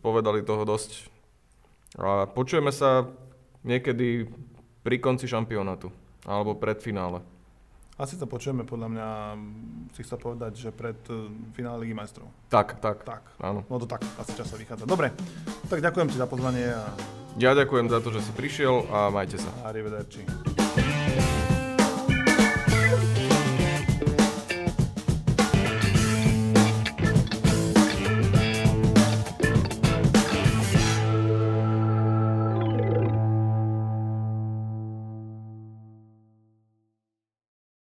povedali 0.00 0.40
toho 0.40 0.64
dosť. 0.64 1.12
A 2.00 2.24
počujeme 2.24 2.72
sa 2.72 3.12
niekedy 3.60 4.24
pri 4.80 4.96
konci 5.04 5.28
šampionátu 5.28 5.92
alebo 6.28 6.52
pred 6.52 6.76
finále. 6.76 7.24
Asi 7.98 8.14
to 8.14 8.30
počujeme, 8.30 8.62
podľa 8.62 8.88
mňa, 8.94 9.08
si 9.90 10.06
chcel 10.06 10.22
povedať, 10.22 10.54
že 10.54 10.70
pred 10.70 10.94
eh, 11.10 11.16
finále 11.50 11.82
Ligy 11.82 11.96
majstrov. 11.96 12.30
Tak, 12.46 12.78
tak. 12.78 13.02
Tak, 13.02 13.22
Áno. 13.42 13.66
no 13.66 13.74
to 13.80 13.90
tak, 13.90 14.04
asi 14.20 14.38
čas 14.38 14.46
sa 14.46 14.54
vychádza. 14.54 14.86
Dobre, 14.86 15.10
tak 15.66 15.82
ďakujem 15.82 16.06
ti 16.06 16.20
za 16.20 16.30
pozvanie 16.30 16.68
a 16.70 16.86
Ja 17.42 17.58
ďakujem 17.58 17.90
za 17.90 17.98
to, 17.98 18.14
že 18.14 18.22
si 18.22 18.30
prišiel 18.36 18.86
a 18.86 19.10
majte 19.10 19.40
sa. 19.40 19.50
arrivederci. 19.66 20.57